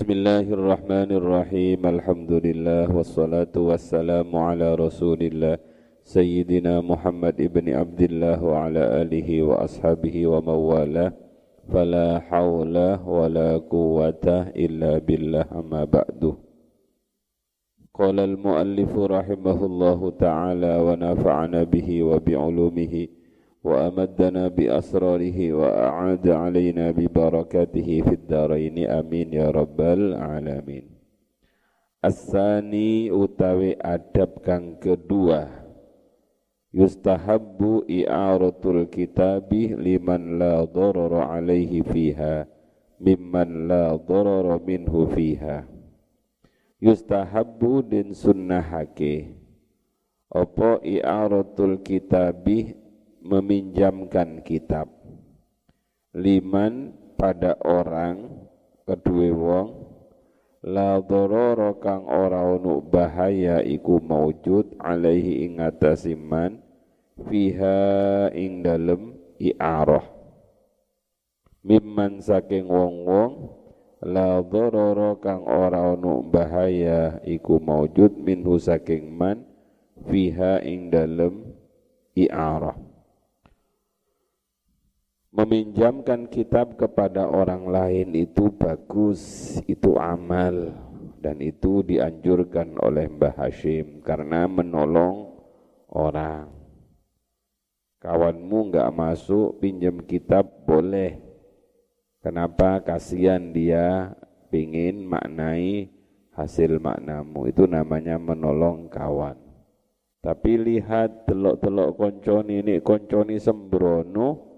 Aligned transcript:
Bismillahirrahmanirrahim 0.00 1.84
Alhamdulillah 1.84 2.88
Wassalatu 2.88 3.68
wassalamu 3.68 4.32
ala 4.40 4.72
rasulillah 4.72 5.60
Sayyidina 6.08 6.80
Muhammad 6.80 7.36
ibn 7.36 7.68
Abdullah 7.68 8.40
Wa 8.40 8.64
ala 8.64 9.04
alihi 9.04 9.44
wa 9.44 9.60
ashabihi 9.60 10.24
wa 10.24 10.40
mawala 10.40 11.12
Fala 11.68 12.16
hawla 12.32 12.96
wa 13.04 13.28
la 13.28 13.60
quwata 13.60 14.48
illa 14.56 15.04
billah 15.04 15.44
amma 15.52 15.84
ba'du 15.84 16.32
Qala 17.92 18.24
al-muallifu 18.24 19.04
rahimahullahu 19.04 20.16
ta'ala 20.16 20.80
Wa 20.80 20.96
nafa'ana 20.96 21.68
bihi 21.68 22.00
wa 22.00 22.16
bi'ulumihi 22.16 23.19
وأمدنا 23.65 24.47
بأسراره 24.47 25.53
وأعاد 25.53 26.25
علينا 26.29 26.91
ببركاته 26.91 27.89
في 28.05 28.13
الدارين 28.13 28.77
آمين 28.89 29.33
يا 29.33 29.49
رب 29.49 29.81
العالمين 29.81 30.85
Asani 32.05 33.09
utawi 33.09 33.73
adab 33.81 34.45
kang 34.45 34.77
kedua 34.77 35.49
Yustahabbu 36.69 37.89
i'aratul 37.89 38.85
kitabi 38.93 39.73
liman 39.73 40.37
la 40.37 40.69
darara 40.69 41.33
alaihi 41.33 41.81
fiha 41.81 42.45
mimman 43.01 43.65
la 43.65 43.97
darara 43.97 44.61
minhu 44.61 45.09
fiha 45.09 45.65
Yustahabbu 46.77 47.89
din 47.89 48.13
sunnahake 48.13 49.33
Apa 50.29 50.85
i'aratul 50.85 51.81
kitabi 51.81 52.78
meminjamkan 53.20 54.40
kitab. 54.42 54.88
Liman 56.16 56.96
pada 57.14 57.54
orang 57.62 58.48
kedua 58.88 59.28
wong 59.30 59.68
la 60.66 61.00
dororo 61.00 61.80
kang 61.80 62.04
ora 62.04 62.44
ono 62.44 62.84
bahaya 62.84 63.64
iku 63.64 63.96
maujud 64.02 64.76
alaihi 64.76 65.48
ing 65.48 65.62
atasiman 65.62 66.60
fiha 67.28 68.28
ing 68.36 68.60
dalem 68.60 69.16
i'arah 69.40 70.04
mimman 71.64 72.20
saking 72.20 72.68
wong-wong 72.68 73.56
la 74.04 74.40
dororo 74.44 75.20
kang 75.20 75.44
ora 75.44 75.96
ono 75.96 76.24
bahaya 76.24 77.20
iku 77.24 77.60
maujud 77.60 78.16
minhu 78.20 78.56
saking 78.56 79.12
man 79.12 79.44
fiha 80.08 80.64
ing 80.64 80.88
dalem 80.88 81.56
i'arah 82.16 82.89
meminjamkan 85.30 86.26
kitab 86.26 86.74
kepada 86.74 87.30
orang 87.30 87.70
lain 87.70 88.18
itu 88.18 88.50
bagus, 88.50 89.22
itu 89.70 89.94
amal 89.94 90.74
dan 91.22 91.38
itu 91.38 91.86
dianjurkan 91.86 92.74
oleh 92.82 93.06
Mbah 93.06 93.38
Hashim 93.38 94.02
karena 94.02 94.50
menolong 94.50 95.38
orang. 95.86 96.50
Kawanmu 98.00 98.72
nggak 98.72 98.90
masuk 98.96 99.60
pinjam 99.60 100.00
kitab 100.02 100.64
boleh. 100.64 101.20
Kenapa? 102.24 102.80
Kasihan 102.80 103.52
dia 103.52 104.16
pingin 104.48 105.04
maknai 105.04 105.92
hasil 106.32 106.80
maknamu. 106.80 107.44
Itu 107.52 107.68
namanya 107.68 108.16
menolong 108.16 108.88
kawan. 108.88 109.36
Tapi 110.20 110.52
lihat 110.56 111.28
telok-telok 111.28 111.96
konconi 111.96 112.60
ini 112.60 112.80
konconi 112.80 113.40
sembrono 113.40 114.49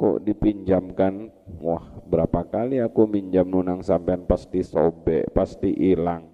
kok 0.00 0.24
dipinjamkan? 0.24 1.28
Wah 1.60 1.84
berapa 2.08 2.48
kali 2.48 2.80
aku 2.80 3.04
minjam 3.04 3.44
nunang 3.44 3.84
sampean 3.84 4.24
pasti 4.24 4.64
sobek 4.64 5.28
pasti 5.36 5.76
hilang. 5.76 6.32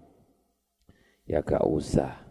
Ya 1.26 1.42
gak 1.42 1.66
usah. 1.66 2.22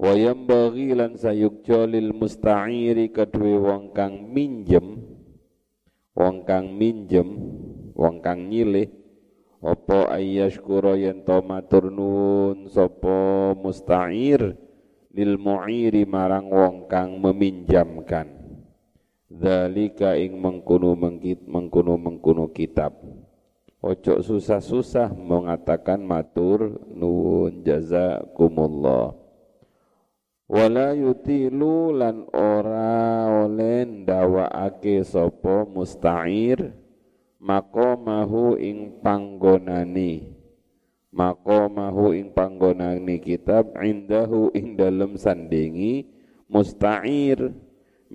Wa 0.00 0.16
yambaghi 0.16 0.96
lan 0.96 1.20
sayukja 1.20 1.84
lil 1.84 2.16
musta'iri 2.16 3.12
kedue 3.12 3.60
wong 3.60 3.92
kang 3.92 4.32
minjem 4.32 5.04
wong 6.14 6.46
kang 6.46 6.74
minjem 6.74 7.26
wong 7.94 8.22
kang 8.22 8.46
nyilih 8.50 8.90
apa 9.62 10.14
ayyashkura 10.18 10.98
yen 10.98 11.22
to 11.22 11.38
matur 11.46 11.90
nuwun 11.90 12.70
sapa 12.70 13.54
musta'ir 13.58 14.54
lil 15.14 15.34
mu'iri 15.38 16.06
marang 16.06 16.50
wong 16.50 16.90
kang 16.90 17.18
meminjamkan 17.18 18.33
Dalika 19.34 20.14
ing 20.14 20.38
mengkuno 20.38 20.94
mengkit 20.94 21.42
mengkuno 21.50 21.98
mengkuno 21.98 22.54
kitab. 22.54 22.94
Ojo 23.82 24.22
susah-susah 24.22 25.10
mengatakan 25.10 26.00
matur 26.06 26.78
nuwun 26.94 27.66
jazakumullah. 27.66 29.12
Wala 30.46 30.94
yutilu 30.94 31.90
lan 31.90 32.30
ora 32.30 33.26
oleh 33.44 33.82
ndawaake 33.82 35.02
sapa 35.02 35.66
musta'ir 35.66 36.70
makomahu 37.42 38.54
ing 38.56 39.02
panggonani 39.02 40.30
makomahu 41.14 42.12
ing 42.12 42.34
panggonani 42.34 43.22
kitab 43.22 43.72
indahu 43.78 44.50
ing 44.52 44.74
dalem 44.74 45.14
sandingi 45.14 46.08
musta'ir 46.50 47.54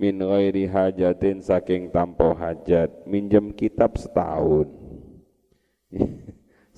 min 0.00 0.16
ghairi 0.16 0.64
hajatin 0.64 1.44
saking 1.44 1.92
tanpa 1.92 2.32
hajat. 2.32 3.04
Minjem 3.04 3.52
kitab 3.52 4.00
setahun. 4.00 4.72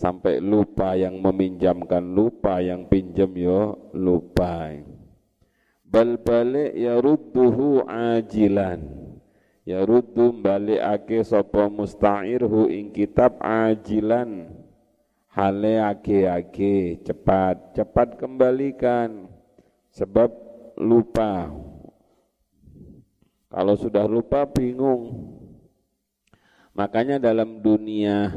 Sampai 0.03 0.43
lupa 0.43 0.99
yang 0.99 1.23
meminjamkan 1.23 2.03
lupa 2.03 2.59
yang 2.59 2.91
pinjam 2.91 3.31
yo 3.39 3.95
lupa. 3.95 4.75
Bal 5.87 6.19
balik 6.19 6.75
ya 6.75 6.99
rudduhu 6.99 7.87
ajilan. 7.87 8.83
Ya 9.63 9.87
ruddu 9.87 10.43
ake 10.43 11.23
sapa 11.23 11.71
musta'irhu 11.71 12.67
ing 12.67 12.91
kitab 12.91 13.39
ajilan. 13.39 14.51
Hale 15.31 15.79
ake-ake 15.79 17.07
cepat 17.07 17.79
cepat 17.79 18.19
kembalikan. 18.19 19.31
Sebab 19.95 20.35
lupa 20.83 21.53
kalau 23.53 23.77
sudah 23.77 24.09
lupa 24.09 24.49
bingung. 24.49 25.29
Makanya 26.73 27.21
dalam 27.21 27.61
dunia 27.61 28.33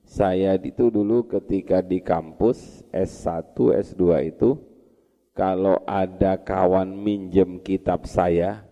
saya 0.00 0.56
itu 0.56 0.88
dulu 0.88 1.28
ketika 1.28 1.84
di 1.84 2.00
kampus 2.00 2.80
S1, 2.88 3.52
S2 3.52 4.32
itu 4.32 4.56
kalau 5.36 5.76
ada 5.84 6.40
kawan 6.40 6.88
minjem 6.88 7.60
kitab 7.60 8.08
saya 8.08 8.64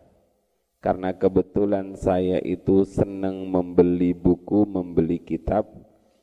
karena 0.81 1.13
kebetulan 1.13 1.93
saya 2.01 2.41
itu 2.41 2.89
senang 2.89 3.45
membeli 3.45 4.17
buku, 4.17 4.65
membeli 4.65 5.21
kitab, 5.21 5.69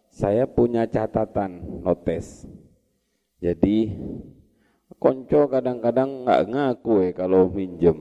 saya 0.10 0.50
punya 0.50 0.90
catatan 0.90 1.82
notes. 1.86 2.50
Jadi 3.38 3.94
konco 4.98 5.50
kadang-kadang 5.50 6.26
nggak 6.26 6.44
ngaku 6.50 6.94
ya 7.06 7.12
kalau 7.14 7.50
minjem. 7.54 7.98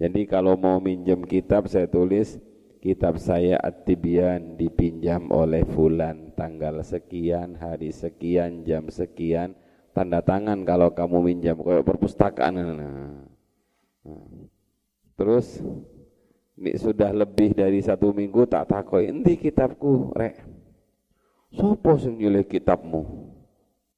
Jadi 0.00 0.24
kalau 0.24 0.56
mau 0.56 0.80
minjem 0.80 1.20
kitab 1.28 1.68
saya 1.68 1.84
tulis 1.84 2.40
kitab 2.80 3.20
saya 3.20 3.60
At-Tibyan 3.60 4.56
dipinjam 4.56 5.28
oleh 5.28 5.68
fulan 5.68 6.32
tanggal 6.32 6.80
sekian, 6.80 7.60
hari 7.60 7.92
sekian, 7.92 8.64
jam 8.64 8.88
sekian, 8.88 9.52
tanda 9.92 10.24
tangan 10.24 10.64
kalau 10.64 10.88
kamu 10.96 11.20
minjam 11.20 11.60
kayak 11.60 11.84
perpustakaan. 11.84 12.56
Nah. 12.56 12.72
nah. 14.08 14.24
Terus 15.20 15.60
ini 16.56 16.72
sudah 16.80 17.12
lebih 17.12 17.52
dari 17.52 17.84
satu 17.84 18.16
minggu 18.16 18.48
tak 18.48 18.72
takoi 18.72 19.12
endi 19.12 19.36
kitabku 19.36 20.16
rek. 20.16 20.40
Sopo 21.52 22.00
sing 22.00 22.16
nyilih 22.16 22.48
kitabmu? 22.48 23.04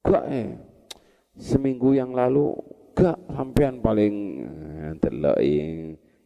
Gak 0.03 0.25
eh. 0.27 0.59
Seminggu 1.39 1.95
yang 1.95 2.11
lalu 2.11 2.51
gak 2.91 3.17
sampean 3.31 3.79
paling 3.79 4.13
delok 4.99 5.39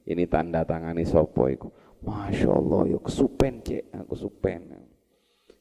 ini 0.08 0.24
tanda 0.26 0.64
tangani 0.64 1.04
sopo 1.04 1.52
iku. 1.52 1.68
Masya 2.02 2.50
Allah 2.56 2.96
yo 2.96 3.00
kesupen 3.04 3.60
cek. 3.60 3.92
Aku 3.92 4.16
kesupen 4.16 4.88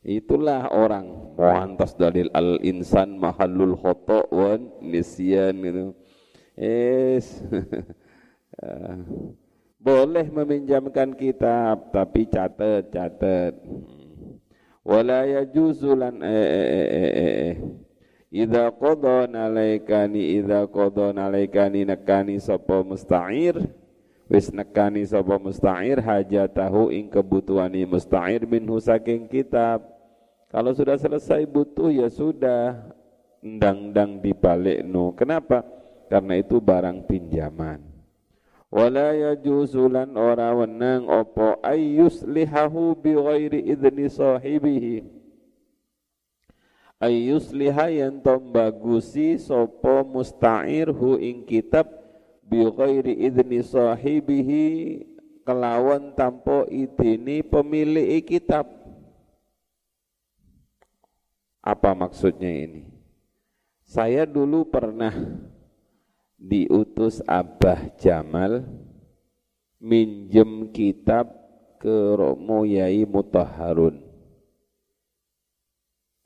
itulah 0.06 0.70
orang. 0.70 1.34
Muantas 1.34 1.98
dalil 1.98 2.30
al 2.30 2.62
insan 2.62 3.18
mahallul 3.18 3.74
khoto 3.74 4.30
wan 4.30 4.70
nisyan 4.80 5.58
itu. 5.66 5.86
Es. 6.54 7.42
Boleh 9.86 10.26
meminjamkan 10.30 11.12
kitab 11.18 11.90
tapi 11.90 12.30
catat 12.30 12.88
catat. 12.88 13.54
Wala 14.86 15.26
yajuzulan 15.26 16.22
eh, 16.22 16.30
eh, 16.30 16.68
eh, 16.70 16.88
eh, 16.94 17.34
eh. 17.50 17.54
Idza 18.30 18.70
qada 18.70 19.26
nalaikani 19.26 20.38
idza 20.38 20.70
qada 20.70 21.10
nalaikani 21.10 21.82
nakani 21.82 22.38
sapa 22.38 22.86
musta'ir 22.86 23.58
wis 24.26 24.50
nekani 24.50 25.06
sapa 25.06 25.38
musta'ir 25.38 26.02
hajatahu 26.02 26.90
ing 26.90 27.06
kebutuhani 27.10 27.86
musta'ir 27.86 28.42
minhu 28.46 28.78
saking 28.82 29.30
kitab 29.30 29.96
Kalau 30.46 30.70
sudah 30.72 30.94
selesai 30.94 31.42
butuh 31.44 31.90
ya 31.90 32.06
sudah, 32.06 32.86
ndang-ndang 33.42 34.22
dibalik 34.22 34.80
no. 34.86 35.10
Kenapa? 35.12 35.66
Karena 36.06 36.38
itu 36.38 36.62
barang 36.62 37.02
pinjaman. 37.10 37.82
Wala 38.70 39.14
yajuzulan 39.14 40.10
ora 40.14 40.54
wenang 40.54 41.06
opo 41.06 41.58
ayyus 41.62 42.22
lihahu 42.26 42.94
bi 42.98 43.14
ghairi 43.14 43.62
idni 43.62 44.06
sahibihi. 44.06 45.06
Ayyus 47.02 47.52
liha 47.52 47.92
yang 47.92 48.22
bagusi 48.24 49.36
sopo 49.36 50.06
musta'ir 50.06 50.88
hu 50.94 51.20
ing 51.20 51.44
kitab 51.44 52.05
bi 52.46 52.62
ghairi 52.70 53.26
idni 53.26 53.60
sahibihi 53.60 54.66
kelawan 55.42 56.14
tanpa 56.14 56.66
idini 56.70 57.42
pemilik 57.42 58.22
kitab 58.22 58.66
apa 61.66 61.90
maksudnya 61.98 62.46
ini? 62.46 62.86
Saya 63.82 64.22
dulu 64.22 64.62
pernah 64.70 65.10
diutus 66.38 67.18
Abah 67.26 67.90
Jamal 67.98 68.62
minjem 69.82 70.70
kitab 70.70 71.26
ke 71.82 72.14
Romo 72.14 72.62
Yai 72.62 73.02
Mutaharun. 73.02 73.98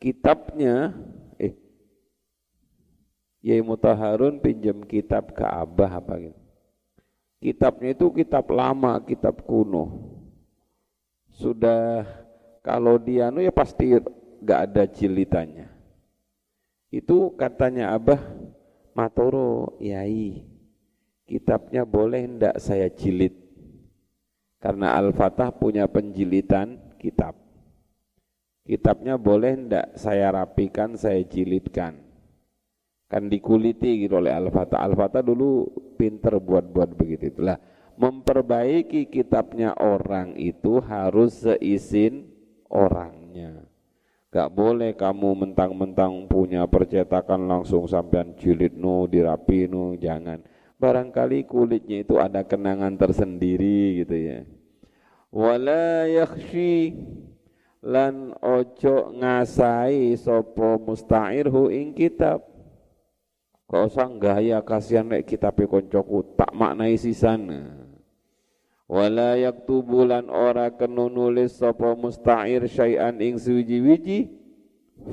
Kitabnya, 0.00 0.96
Yai 3.40 3.64
Mutaharun 3.64 4.36
pinjam 4.36 4.84
kitab 4.84 5.32
ke 5.32 5.44
Abah 5.44 6.00
apa 6.00 6.14
gitu. 6.20 6.40
Kitabnya 7.40 7.96
itu 7.96 8.12
kitab 8.12 8.52
lama, 8.52 9.00
kitab 9.00 9.40
kuno. 9.48 10.12
Sudah 11.32 12.04
kalau 12.60 13.00
dia 13.00 13.32
ya 13.32 13.48
pasti 13.48 13.96
gak 14.44 14.60
ada 14.68 14.84
jilitannya. 14.84 15.72
Itu 16.92 17.32
katanya 17.40 17.96
Abah 17.96 18.20
Matoro 18.92 19.80
Yai, 19.80 20.44
kitabnya 21.24 21.88
boleh 21.88 22.28
ndak 22.28 22.60
saya 22.60 22.92
jilid? 22.92 23.32
Karena 24.60 24.92
Al-Fatah 25.00 25.48
punya 25.56 25.88
penjilitan 25.88 26.76
kitab. 27.00 27.32
Kitabnya 28.68 29.16
boleh 29.16 29.56
ndak 29.56 29.96
saya 29.96 30.28
rapikan, 30.28 30.92
saya 31.00 31.24
jilidkan? 31.24 32.09
Kan 33.10 33.26
dikuliti 33.26 34.06
gitu 34.06 34.22
oleh 34.22 34.30
Al-Fatah. 34.30 34.86
Al-Fatah 34.86 35.26
dulu 35.26 35.66
pinter 35.98 36.38
buat-buat 36.38 36.94
begitu. 36.94 37.34
Itulah 37.34 37.58
memperbaiki 37.98 39.10
kitabnya 39.10 39.74
orang 39.74 40.38
itu 40.38 40.78
harus 40.78 41.42
seizin 41.42 42.30
orangnya. 42.70 43.66
Gak 44.30 44.54
boleh 44.54 44.94
kamu 44.94 45.42
mentang-mentang 45.42 46.30
punya 46.30 46.62
percetakan 46.70 47.50
langsung 47.50 47.90
sampean 47.90 48.38
jilid 48.38 48.78
no, 48.78 49.10
dirapi 49.10 49.66
no, 49.66 49.98
jangan. 49.98 50.38
Barangkali 50.78 51.50
kulitnya 51.50 52.06
itu 52.06 52.16
ada 52.16 52.46
kenangan 52.46 52.94
tersendiri 52.94 54.06
gitu 54.06 54.16
ya. 54.16 54.46
Wala 55.34 56.06
yakhshi 56.06 56.94
lan 57.82 58.32
ojo 58.38 59.12
ngasai 59.18 60.14
sopo 60.14 60.78
musta'irhu 60.78 61.74
ing 61.74 61.90
kitab. 61.92 62.49
Kau 63.70 63.86
sang 63.86 64.18
gaya 64.18 64.58
kasihan 64.66 65.06
nek 65.06 65.30
kitabe 65.30 65.62
koncoku 65.70 66.34
tak 66.34 66.50
maknai 66.50 66.98
sisana 66.98 67.80
wala 68.90 69.38
yaktubulan 69.38 70.26
ora 70.26 70.74
kena 70.74 71.06
nulis 71.06 71.54
sapa 71.62 71.94
musta'ir 71.94 72.66
syai'an 72.66 73.22
ing 73.22 73.38
suwiji-wiji 73.38 74.26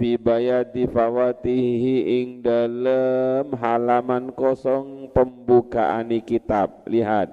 fi 0.01 0.17
bayati 0.17 0.89
fawatihi 0.89 1.95
ing 2.17 2.27
dalam 2.41 3.53
halaman 3.53 4.33
kosong 4.33 5.13
pembukaan 5.13 6.09
kitab. 6.25 6.81
Lihat 6.89 7.29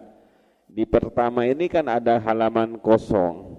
di 0.68 0.84
pertama 0.84 1.48
ini 1.48 1.72
kan 1.72 1.88
ada 1.88 2.20
halaman 2.20 2.76
kosong. 2.76 3.56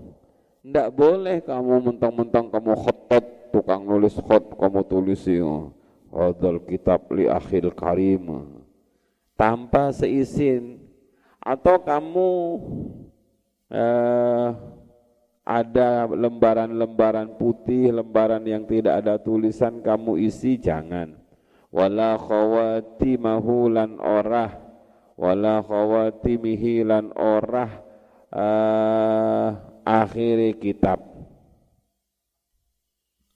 Ndak 0.62 0.94
boleh 0.94 1.42
kamu 1.42 1.90
mentang-mentang 1.90 2.54
kamu 2.54 2.78
khotot 2.78 3.26
tukang 3.50 3.82
nulis 3.82 4.14
khot 4.22 4.54
kamu 4.54 4.82
tulis 4.86 5.26
ya 5.26 5.74
hadal 6.16 6.64
kitab 6.64 7.12
li 7.12 7.28
akhil 7.28 7.76
karim 7.76 8.48
tanpa 9.36 9.92
seizin 9.92 10.80
atau 11.44 11.76
kamu 11.84 12.32
eh, 13.70 14.50
ada 15.46 16.10
lembaran-lembaran 16.10 17.38
putih, 17.38 17.94
lembaran 17.94 18.42
yang 18.42 18.66
tidak 18.66 19.06
ada 19.06 19.22
tulisan 19.22 19.78
kamu 19.86 20.18
isi 20.26 20.58
jangan. 20.58 21.14
Wala 21.70 22.18
khawati 22.18 23.20
mahulan 23.22 24.02
orah, 24.02 24.58
wala 25.14 25.62
khawati 25.62 26.42
mihilan 26.42 27.14
orah 27.14 27.70
eh, 28.34 29.48
akhiri 29.86 30.58
kitab. 30.58 31.04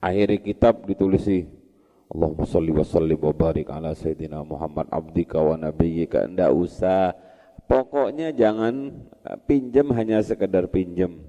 Akhiri 0.00 0.40
kitab 0.40 0.82
ditulisi 0.88 1.59
Allahumma 2.10 2.42
salli 2.42 2.74
wa 2.74 2.82
sallim 2.82 3.22
wa 3.22 3.30
barik 3.30 3.70
ala 3.70 3.94
sayyidina 3.94 4.42
Muhammad 4.42 4.90
abdika 4.90 5.38
wa 5.38 5.54
nabiyyika. 5.54 6.26
Enggak 6.26 6.50
usah 6.50 7.14
Pokoknya 7.70 8.34
jangan 8.34 9.06
pinjam 9.46 9.94
hanya 9.94 10.18
sekedar 10.26 10.66
pinjam. 10.74 11.22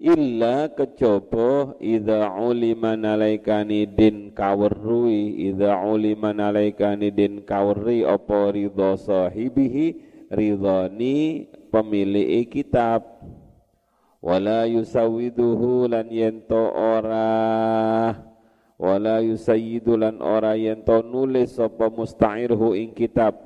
Illa 0.00 0.72
kecoba 0.72 1.76
idza 1.76 2.32
ulima 2.32 2.96
nalaikani 2.96 3.84
din 3.92 4.32
kawarrui 4.32 5.52
idza 5.52 5.84
ulima 5.84 6.32
nalaikani 6.32 7.12
din 7.12 7.44
kawarri 7.44 8.08
apa 8.08 8.56
ridha 8.56 8.96
sahibihi 8.96 10.00
ridhani 10.32 11.44
pemilik 11.68 12.48
kitab 12.48 13.04
wala 14.24 14.64
yusawiduhu 14.64 15.92
lan 15.92 16.08
yento 16.08 16.72
ora 16.72 18.31
wala 18.82 19.22
yusayyidu 19.22 19.94
lan 19.94 20.18
ora 20.18 20.58
yento 20.58 21.06
nulis 21.06 21.54
sapa 21.54 21.86
musta'irhu 21.86 22.74
ing 22.74 22.90
kitab. 22.90 23.38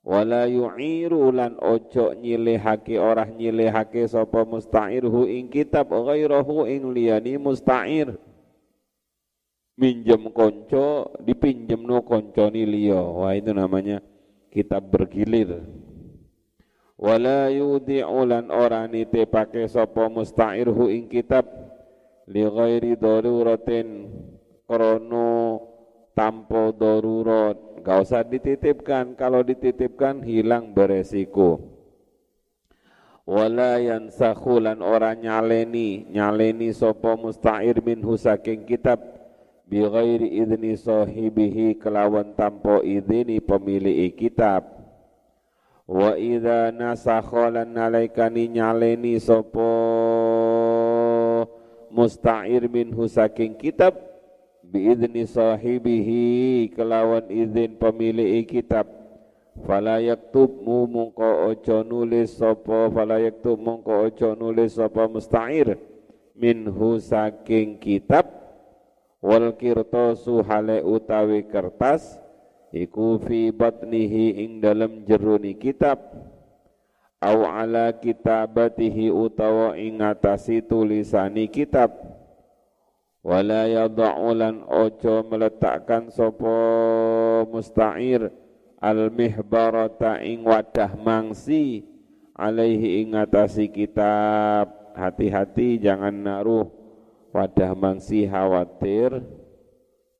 Wala 0.00 0.48
yu'iru 0.48 1.28
lan 1.36 1.60
ojo 1.60 2.16
nyilehake 2.16 2.96
orah 2.96 3.28
nyilehake 3.28 4.08
sapa 4.08 4.48
musta'irhu 4.48 5.28
ing 5.28 5.52
kitab 5.52 5.92
ghairahu 5.92 6.64
ing 6.64 6.96
liyani 6.96 7.36
musta'ir. 7.36 8.16
Minjem 9.76 10.32
konco 10.32 11.12
dipinjem 11.20 11.84
no 11.84 12.00
konco 12.00 12.48
ni 12.48 12.64
liya. 12.64 13.04
Wah 13.04 13.36
itu 13.36 13.52
namanya 13.52 14.00
kitab 14.48 14.88
bergilir. 14.88 15.60
Wala 16.96 17.52
yudhi'u 17.52 18.24
lan 18.24 18.48
ora 18.48 18.88
nitipake 18.88 19.68
sapa 19.68 20.08
musta'irhu 20.08 20.88
ing 20.88 21.04
kitab 21.04 21.44
li 22.32 22.48
ghairi 22.48 22.96
daruratin 22.96 24.08
krono 24.68 25.64
tanpa 26.12 26.76
darurat. 26.76 27.56
Gak 27.80 27.98
usah 28.04 28.20
dititipkan, 28.20 29.16
kalau 29.16 29.40
dititipkan 29.40 30.20
hilang 30.20 30.76
beresiko. 30.76 31.78
Wala 33.24 33.80
yansakhulan 33.80 34.84
orang 34.84 35.24
nyaleni, 35.24 36.08
nyaleni 36.12 36.72
sopo 36.76 37.16
musta'ir 37.16 37.80
min 37.80 38.04
husaking 38.04 38.68
kitab. 38.68 39.00
Bi 39.68 39.84
ghairi 39.84 40.32
idni 40.36 40.76
sahibihi 40.76 41.76
kelawan 41.76 42.32
tanpa 42.36 42.80
idini 42.80 43.36
pemilik 43.40 44.12
kitab. 44.16 44.64
Wa 45.88 46.16
idza 46.16 46.72
nasakhalan 46.72 47.68
nalaikani 47.68 48.48
nyaleni 48.48 49.20
sopo 49.20 49.68
musta'ir 51.92 52.68
min 52.68 52.92
husaking 52.96 53.56
kitab 53.56 53.96
biidni 54.68 55.24
sahibihi 55.24 56.68
kelawan 56.76 57.24
izin 57.32 57.80
pemilik 57.80 58.44
kitab. 58.44 58.84
Fala 59.64 59.98
yaktub 59.98 60.54
mu 60.62 60.86
mungko 60.86 61.50
ojo 61.50 61.82
nulis 61.82 62.38
sapa 62.38 62.86
fala 62.94 63.18
yaktub 63.18 63.58
mungko 63.58 64.06
ojo 64.06 64.38
nulis 64.38 64.78
sapa 64.78 65.10
musta'ir. 65.10 65.74
Minhu 66.38 67.02
saking 67.02 67.82
kitab 67.82 68.30
wal 69.18 69.50
kirtasu 69.58 70.46
hale 70.46 70.78
utawi 70.86 71.42
kertas 71.50 72.22
iku 72.70 73.18
fi 73.18 73.50
batnihi 73.50 74.46
ing 74.46 74.62
dalam 74.62 75.02
jeruni 75.02 75.58
kitab. 75.58 75.98
Au 77.18 77.42
ala 77.42 77.90
kitabatihi 77.98 79.10
utawa 79.10 79.74
ing 79.74 79.98
atasi 79.98 80.62
tulisani 80.62 81.50
kitab 81.50 81.90
wala 83.22 83.66
yadha'ulan 83.66 84.62
ojo 84.66 85.26
meletakkan 85.26 86.08
sopo 86.08 86.54
musta'ir 87.50 88.30
al 88.78 89.10
mihbarata 89.10 90.22
ing 90.22 90.46
wadah 90.46 90.94
mangsi 90.94 91.82
alaihi 92.38 93.02
ing 93.02 93.18
atasi 93.18 93.66
kitab 93.66 94.94
hati-hati 94.94 95.82
jangan 95.82 96.14
naruh 96.14 96.70
wadah 97.34 97.74
mangsi 97.74 98.26
khawatir 98.26 99.22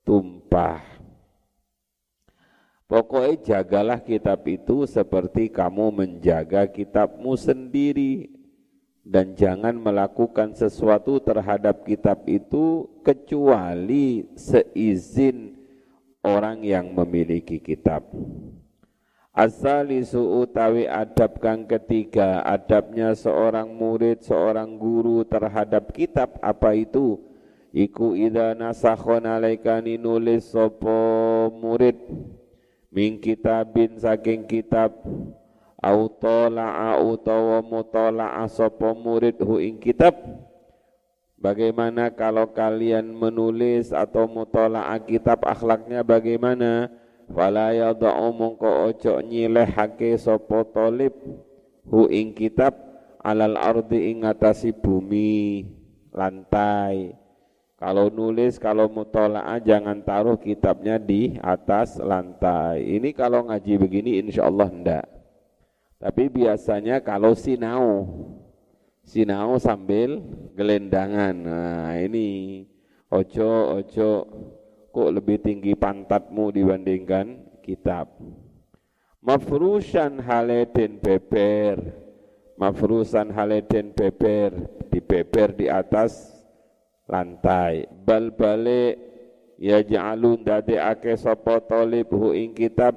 tumpah. 0.07 0.83
Pokoknya 2.89 3.61
jagalah 3.61 4.01
kitab 4.01 4.49
itu 4.49 4.89
seperti 4.89 5.53
kamu 5.53 5.93
menjaga 5.93 6.65
kitabmu 6.65 7.37
sendiri 7.37 8.33
dan 9.09 9.33
jangan 9.33 9.73
melakukan 9.73 10.53
sesuatu 10.53 11.17
terhadap 11.25 11.81
kitab 11.89 12.29
itu 12.29 12.85
kecuali 13.01 14.29
seizin 14.37 15.57
orang 16.21 16.61
yang 16.61 16.93
memiliki 16.93 17.57
kitab. 17.57 18.05
Asalisu 19.33 20.45
utawi 20.45 20.85
adab 20.85 21.41
kang 21.41 21.65
ketiga, 21.65 22.45
adabnya 22.45 23.17
seorang 23.17 23.73
murid, 23.73 24.21
seorang 24.21 24.77
guru 24.77 25.25
terhadap 25.25 25.89
kitab 25.97 26.37
apa 26.45 26.77
itu? 26.77 27.17
Iku 27.73 28.13
idza 28.13 28.53
nasakhon 28.59 29.25
alaikani 29.25 29.97
nulis 29.97 30.53
sopo 30.53 31.49
murid 31.55 31.97
min 32.93 33.21
kitabin 33.23 33.97
saking 34.01 34.45
kitab 34.49 34.91
au 35.79 36.11
tala'a 36.11 36.99
utawa 36.99 37.63
mutala'a 37.63 38.51
sapa 38.51 38.95
murid 38.99 39.39
hu 39.39 39.63
ing 39.63 39.79
kitab 39.79 40.19
bagaimana 41.39 42.11
kalau 42.11 42.51
kalian 42.51 43.15
menulis 43.15 43.95
atau 43.95 44.27
mutala'a 44.27 44.99
kitab 45.07 45.47
akhlaknya 45.47 46.03
bagaimana 46.03 46.91
fala 47.31 47.71
yada'u 47.71 48.35
mongko 48.35 48.91
ojo 48.91 49.23
nyilehake 49.23 50.19
sapa 50.19 50.67
talib 50.75 51.15
hu 51.87 52.11
ing 52.11 52.35
kitab 52.35 52.75
alal 53.23 53.55
ardi 53.55 54.11
ing 54.11 54.27
atasi 54.27 54.75
bumi 54.75 55.63
lantai 56.11 57.15
kalau 57.79 58.11
nulis, 58.11 58.59
kalau 58.59 58.91
mutola'ah 58.91 59.63
jangan 59.63 60.03
taruh 60.03 60.35
kitabnya 60.35 60.99
di 60.99 61.39
atas 61.39 61.95
lantai. 62.03 62.83
Ini 62.83 63.15
kalau 63.15 63.47
ngaji 63.47 63.79
begini 63.79 64.19
insya 64.19 64.51
Allah 64.51 64.67
enggak. 64.67 65.18
Tapi 65.99 66.31
biasanya 66.31 67.03
kalau 67.03 67.35
sinau, 67.35 68.07
sinau 69.03 69.59
sambil 69.59 70.23
gelendangan. 70.55 71.35
Nah 71.35 71.91
ini 71.99 72.63
ojo 73.11 73.83
ojo 73.83 74.11
kok 74.95 75.11
lebih 75.11 75.43
tinggi 75.43 75.75
pantatmu 75.75 76.55
dibandingkan 76.55 77.59
kitab. 77.67 78.15
Mafrusan 79.19 80.23
haleden 80.23 81.03
beber, 81.03 81.83
mafrusan 82.55 83.35
haleden 83.35 83.91
beber, 83.91 84.55
dibeber 84.95 85.51
di 85.59 85.67
atas 85.67 86.39
lantai 87.09 87.89
bal 88.05 88.29
balik 88.37 89.01
ya 89.57 89.81
ja'alun 89.81 90.45
ake 90.45 91.17
sapa 91.17 91.57
talib 91.65 92.13
hu 92.13 92.37
ing 92.37 92.53
kitab 92.53 92.95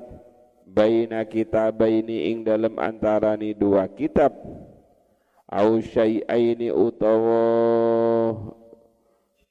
baina 0.71 1.27
baini 1.75 2.31
ing 2.31 2.47
dalam 2.47 2.79
antarani 2.79 3.51
dua 3.51 3.91
kitab. 3.91 4.31
Au 5.51 5.83
syai'aini 5.83 6.71
utawa 6.71 7.43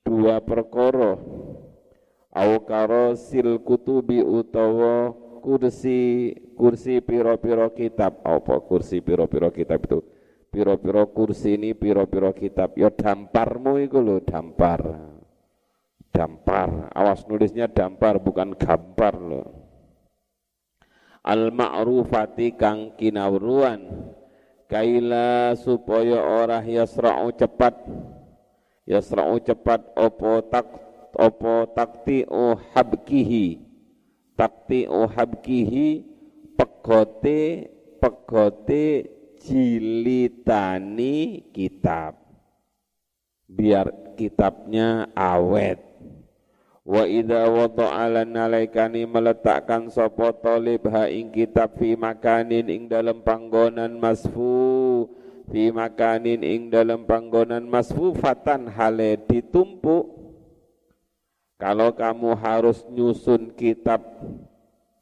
dua 0.00 0.40
perkara. 0.40 1.20
Au 2.32 2.52
karosil 2.64 3.60
kutubi 3.60 4.24
utawa 4.24 5.12
kursi 5.44 6.32
kursi 6.56 7.04
piro-piro 7.04 7.68
kitab. 7.76 8.24
Apa 8.24 8.64
kursi 8.64 9.04
piro-piro 9.04 9.52
kitab 9.52 9.84
itu? 9.84 10.00
Piro-piro 10.48 11.04
kursi 11.12 11.60
ini 11.60 11.76
piro-piro 11.76 12.32
kitab. 12.32 12.72
Ya 12.80 12.88
damparmu 12.88 13.76
itu 13.84 14.00
loh 14.00 14.24
dampar. 14.24 14.80
Dampar. 16.10 16.88
Awas 16.96 17.28
nulisnya 17.28 17.68
dampar 17.68 18.16
bukan 18.24 18.56
gambar 18.56 19.14
loh 19.20 19.59
al 21.24 21.52
ma'rufati 21.52 22.56
kang 22.56 22.96
kinawruan. 22.96 23.80
Kaila 24.70 25.58
supaya 25.58 26.22
ora 26.22 26.62
yasra'u 26.62 27.34
cepat. 27.34 27.74
Yasra'u 28.86 29.42
cepat 29.42 29.82
opo 29.98 30.38
tak 30.46 30.66
opo 31.18 31.66
takti 31.74 32.22
o 32.30 32.54
habkihi. 32.54 33.58
Takti 34.38 34.86
o 34.86 35.10
habkihi 35.10 36.06
pegote 36.54 37.66
pegote 37.98 39.10
jilitani 39.42 41.14
kitab. 41.50 42.14
Biar 43.50 44.14
kitabnya 44.14 45.10
awet 45.18 45.89
wa 46.90 47.06
idza 47.06 47.46
wada'ala 47.46 48.26
nalaikani 48.26 49.06
meletakkan 49.06 49.86
sapa 49.94 50.34
talib 50.34 50.90
ha 50.90 51.06
ing 51.06 51.30
kitab 51.30 51.78
fi 51.78 51.94
makanin 51.94 52.66
ing 52.66 52.90
dalam 52.90 53.22
panggonan 53.22 53.94
masfu. 53.94 55.06
Fi 55.50 55.70
makanin 55.70 56.42
ing 56.42 56.70
dalam 56.70 57.06
panggonan 57.06 57.62
masfu 57.70 58.10
fatan 58.18 58.66
hale 58.66 59.22
ditumpuk. 59.30 60.18
Kalau 61.62 61.94
kamu 61.94 62.34
harus 62.34 62.82
nyusun 62.90 63.54
kitab 63.54 64.02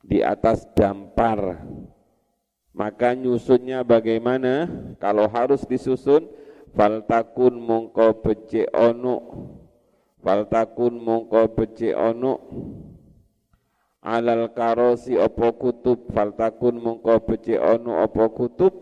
di 0.04 0.20
atas 0.24 0.68
dampar 0.76 1.64
maka 2.78 3.10
nyusunnya 3.18 3.82
bagaimana? 3.82 4.70
Kalau 5.02 5.26
harus 5.26 5.66
disusun, 5.66 6.30
faltakun 6.78 7.58
mongko 7.58 8.22
bece 8.22 8.70
onu, 8.70 9.18
faltakun 10.22 10.98
mongko 10.98 11.54
bece 11.56 11.94
onu, 11.94 12.34
alal 14.02 14.50
karosi 14.54 15.14
opo 15.18 15.52
kutub, 15.56 16.10
faltakun 16.14 16.82
mongko 16.82 17.14
bece 17.26 17.58
onu 17.58 18.02
opo 18.02 18.28
kutub, 18.34 18.74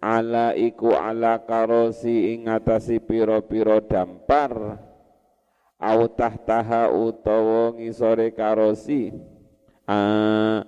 ala 0.00 0.52
iku 0.54 0.92
ala 0.94 1.42
karosi 1.42 2.34
ingatasi 2.36 3.00
piro-piro 3.00 3.80
dampar, 3.84 4.80
au 5.80 6.00
tahtaha 6.08 6.92
utawa 6.92 7.76
ngisore 7.76 8.32
karosi, 8.32 9.12
ah, 9.88 10.64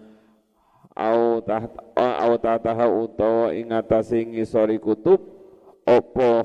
au 0.98 1.38
taht 1.46 1.70
au 1.94 2.34
tataha 2.42 2.90
utawa 2.90 3.54
ing 3.54 3.70
atase 3.70 4.26
ngisori 4.26 4.82
kutub. 4.82 5.22
Apa 5.88 6.44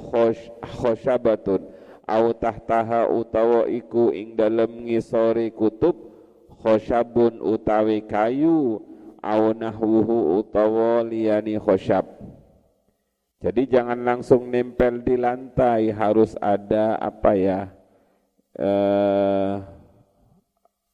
khosyabatun 0.80 1.73
au 2.08 2.36
tahtaha 2.36 3.08
utawa 3.08 3.68
iku 3.72 4.12
ing 4.12 4.36
dalem 4.36 4.88
ngisori 4.88 5.52
kutub 5.56 5.96
khosyabun 6.64 7.40
utawi 7.40 8.04
kayu 8.04 8.80
au 9.24 9.44
nahwuhu 9.56 10.40
utawa 10.44 11.04
liyani 11.04 11.56
khosyab. 11.60 12.04
Jadi 13.44 13.68
jangan 13.68 14.00
langsung 14.08 14.48
nempel 14.48 15.04
di 15.04 15.20
lantai 15.20 15.92
harus 15.92 16.32
ada 16.40 16.96
apa 16.96 17.32
ya 17.36 17.60
eh, 18.56 19.56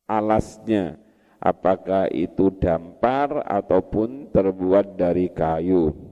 alasnya. 0.09 0.97
Apakah 1.39 2.11
itu 2.11 2.51
dampar 2.51 3.47
ataupun 3.47 4.27
terbuat 4.27 4.99
dari 4.99 5.31
kayu 5.31 6.08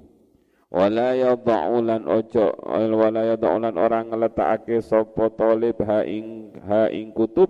wala 0.68 1.16
yadha'ulan 1.16 2.04
ojo 2.12 2.52
wala 2.68 3.22
yadha'ulan 3.24 3.76
orang 3.80 4.12
ngeletakake 4.12 4.84
sapa 4.84 5.32
talib 5.32 5.80
ha 5.80 6.04
ing 6.04 6.52
ha 6.68 6.92
ing 6.92 7.16
kutub 7.16 7.48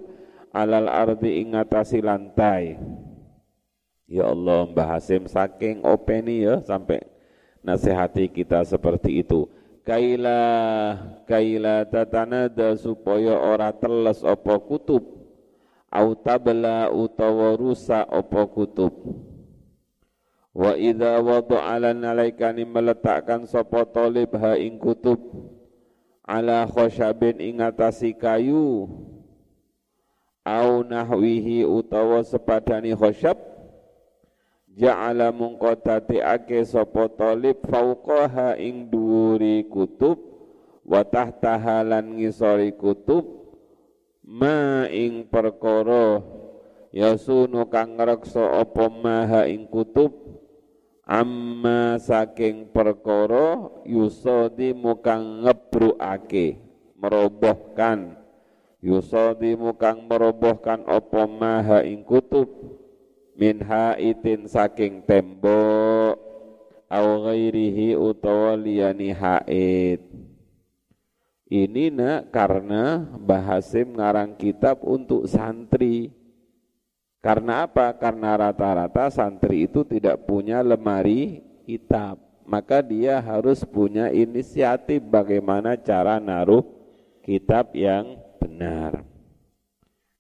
alal 0.54 0.90
ardi 0.90 1.42
ing 1.42 1.58
ngatasi 1.58 2.02
lantai. 2.02 2.78
Ya 4.08 4.32
Allah 4.32 4.64
Mbah 4.72 4.88
Hasim 4.98 5.28
saking 5.28 5.84
openi 5.84 6.48
ya 6.48 6.64
sampai 6.64 7.04
nasihati 7.60 8.32
kita 8.32 8.64
seperti 8.64 9.20
itu. 9.20 9.52
Kaila 9.84 10.40
kaila 11.28 11.84
tatanada 11.88 12.76
supaya 12.80 13.36
ora 13.36 13.76
teles 13.76 14.24
apa 14.24 14.56
kutub. 14.64 15.04
Au 15.88 16.16
tabla 16.20 16.92
utawa 16.92 17.56
rusak 17.56 18.04
apa 18.04 18.44
kutub 18.52 18.92
wa 20.58 20.74
idza 20.74 21.22
wada'ala 21.22 21.94
nalaikani 21.94 22.66
meletakkan 22.66 23.46
sapa 23.46 23.86
talib 23.86 24.34
ha 24.34 24.58
ing 24.58 24.82
kutub 24.82 25.22
ala 26.26 26.66
khosyabin 26.66 27.38
ing 27.38 27.62
atasi 27.62 28.18
kayu 28.18 28.90
au 30.42 30.82
nahwihi 30.82 31.62
utawa 31.62 32.26
sepadani 32.26 32.98
khosyab 32.98 33.38
ja'ala 34.74 35.30
mungko 35.30 35.78
ake 35.78 36.66
sapa 36.66 37.06
talib 37.14 37.62
fauqaha 37.62 38.58
ing 38.58 38.90
dhuwuri 38.90 39.62
kutub 39.70 40.18
wa 40.82 41.06
tahtaha 41.06 41.86
lan 41.86 42.18
ngisori 42.18 42.74
kutub 42.74 43.30
ma 44.26 44.90
ing 44.90 45.30
perkara 45.30 46.26
yasunu 46.90 47.70
kang 47.70 47.94
ngreksa 47.94 48.66
apa 48.66 48.90
maha 48.90 49.46
ing 49.46 49.70
kutub 49.70 50.10
amma 51.08 51.96
saking 51.96 52.68
perkara 52.76 53.72
yusadi 53.88 54.76
mukang 54.76 55.48
ngebrukake 55.48 56.60
merobohkan. 57.00 58.20
Yusadimu 58.78 59.74
kang 59.74 60.06
merobohkan 60.06 60.86
apa 60.86 61.26
maha 61.26 61.82
ing 61.82 62.06
kutub? 62.06 62.46
Min 63.34 63.62
haitin 63.62 64.46
saking 64.46 65.02
tembok 65.02 66.18
au 66.86 67.08
ghairihi 67.26 67.98
utawa 67.98 68.54
liyani 68.54 69.10
haid. 69.14 70.02
Ini 71.48 71.90
nak 71.96 72.36
karena 72.36 73.08
Bahasim 73.18 73.96
ngarang 73.96 74.36
kitab 74.36 74.84
untuk 74.84 75.26
santri 75.32 76.12
karena 77.20 77.66
apa? 77.68 77.94
Karena 77.98 78.38
rata-rata 78.38 79.10
santri 79.10 79.66
itu 79.66 79.84
tidak 79.84 80.26
punya 80.26 80.64
lemari 80.64 81.44
kitab 81.68 82.28
maka 82.48 82.80
dia 82.80 83.20
harus 83.20 83.68
punya 83.68 84.08
inisiatif 84.08 85.04
bagaimana 85.04 85.76
cara 85.76 86.18
naruh 86.18 86.64
kitab 87.22 87.76
yang 87.76 88.16
benar. 88.40 89.04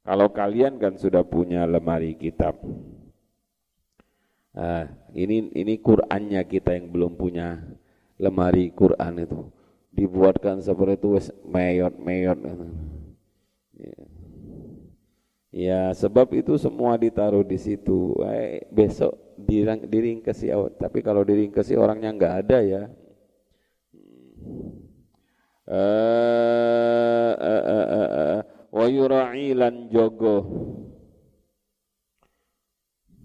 Kalau 0.03 0.27
kalian 0.35 0.75
kan 0.75 0.99
sudah 0.99 1.23
punya 1.23 1.63
lemari 1.63 2.19
kitab. 2.19 2.59
Nah, 4.51 4.91
ini 5.15 5.55
ini 5.55 5.79
Qur'annya 5.79 6.43
kita 6.43 6.75
yang 6.75 6.91
belum 6.91 7.15
punya 7.15 7.63
lemari 8.19 8.75
Quran 8.75 9.23
itu. 9.23 9.47
Dibuatkan 9.95 10.59
seperti 10.59 10.99
itu 10.99 11.09
meyot-meyot. 11.47 12.39
Ya. 13.79 14.06
Ya, 15.57 15.89
sebab 15.97 16.37
itu 16.37 16.53
semua 16.61 16.93
ditaruh 17.01 17.41
di 17.41 17.57
situ. 17.57 18.13
Eh, 18.21 18.61
besok 18.69 19.17
diring, 19.41 19.89
diringkesi, 19.89 20.53
tapi 20.77 21.01
kalau 21.01 21.25
diringkesi 21.25 21.73
orangnya 21.73 22.13
enggak 22.13 22.33
ada 22.45 22.59
ya. 22.61 22.83
Eh, 25.67 27.33
eh, 27.35 27.63
eh, 27.67 28.39
wa 28.71 28.85
yura'i 28.87 29.51
lan 29.51 29.91
jaga 29.91 30.39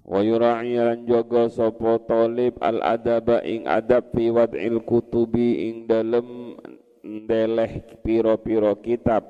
wa 0.02 0.18
yura'i 0.18 0.74
lan 0.74 1.06
jaga 1.06 1.46
sapa 1.46 2.02
talib 2.02 2.58
al 2.58 2.82
adaba 2.82 3.46
ing 3.46 3.70
adab 3.70 4.10
fi 4.10 4.34
wad'il 4.34 4.82
kutubi 4.82 5.70
ing 5.70 5.86
dalem 5.86 6.58
ndeleh 7.06 8.02
piro-piro 8.02 8.74
kitab 8.82 9.22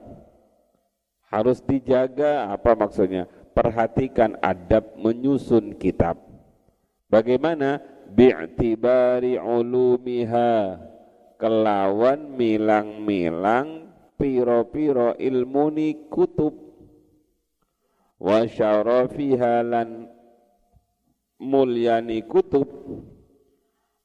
harus 1.32 1.64
dijaga 1.64 2.52
apa 2.52 2.76
maksudnya? 2.76 3.24
Perhatikan 3.56 4.36
adab 4.44 5.00
menyusun 5.00 5.80
kitab. 5.80 6.20
Bagaimana? 7.08 7.80
Bi'tibari 8.12 9.40
ulumiha. 9.40 10.76
Kelawan 11.40 12.36
milang-milang 12.36 13.88
piro-piro 14.20 15.16
ilmuni 15.16 16.06
kutub. 16.12 16.54
Wa 18.20 18.44
syarafiha 18.44 19.64
lan 19.64 20.06
mulyani 21.40 22.22
kutub. 22.28 22.68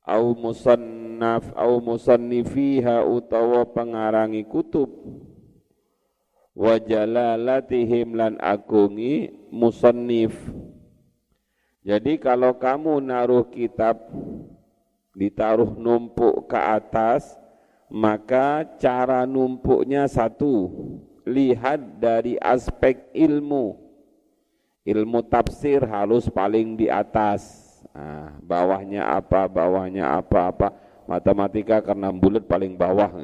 Au 0.08 0.32
musannaf 0.32 1.52
au 1.52 1.84
musannifiha 1.84 3.04
utawa 3.04 3.68
pengarangi 3.68 4.48
kutub 4.48 4.88
wa 6.58 6.82
jalalatihim 6.82 8.18
lan 8.18 8.34
agungi 8.42 9.30
musannif. 9.54 10.34
Jadi 11.86 12.18
kalau 12.18 12.58
kamu 12.58 12.98
naruh 13.00 13.46
kitab 13.48 14.10
ditaruh 15.14 15.78
numpuk 15.78 16.50
ke 16.50 16.58
atas 16.58 17.38
maka 17.88 18.66
cara 18.82 19.24
numpuknya 19.24 20.10
satu 20.10 20.74
lihat 21.24 22.02
dari 22.02 22.36
aspek 22.42 23.06
ilmu. 23.14 23.86
Ilmu 24.88 25.20
tafsir 25.28 25.84
harus 25.84 26.32
paling 26.32 26.80
di 26.80 26.88
atas. 26.88 27.68
Nah, 27.92 28.40
bawahnya 28.40 29.04
apa 29.04 29.48
bawahnya 29.48 30.16
apa 30.16 30.52
apa. 30.52 30.68
Matematika 31.08 31.80
karena 31.80 32.12
bulat 32.12 32.44
paling 32.48 32.76
bawah. 32.76 33.12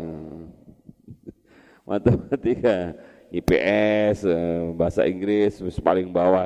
Matematika 1.88 2.96
IPS 3.34 4.30
eh, 4.30 4.62
bahasa 4.78 5.10
Inggris 5.10 5.58
paling 5.82 6.14
bawah. 6.14 6.46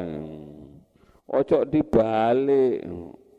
Ojo 1.28 1.68
dibalik. 1.68 2.88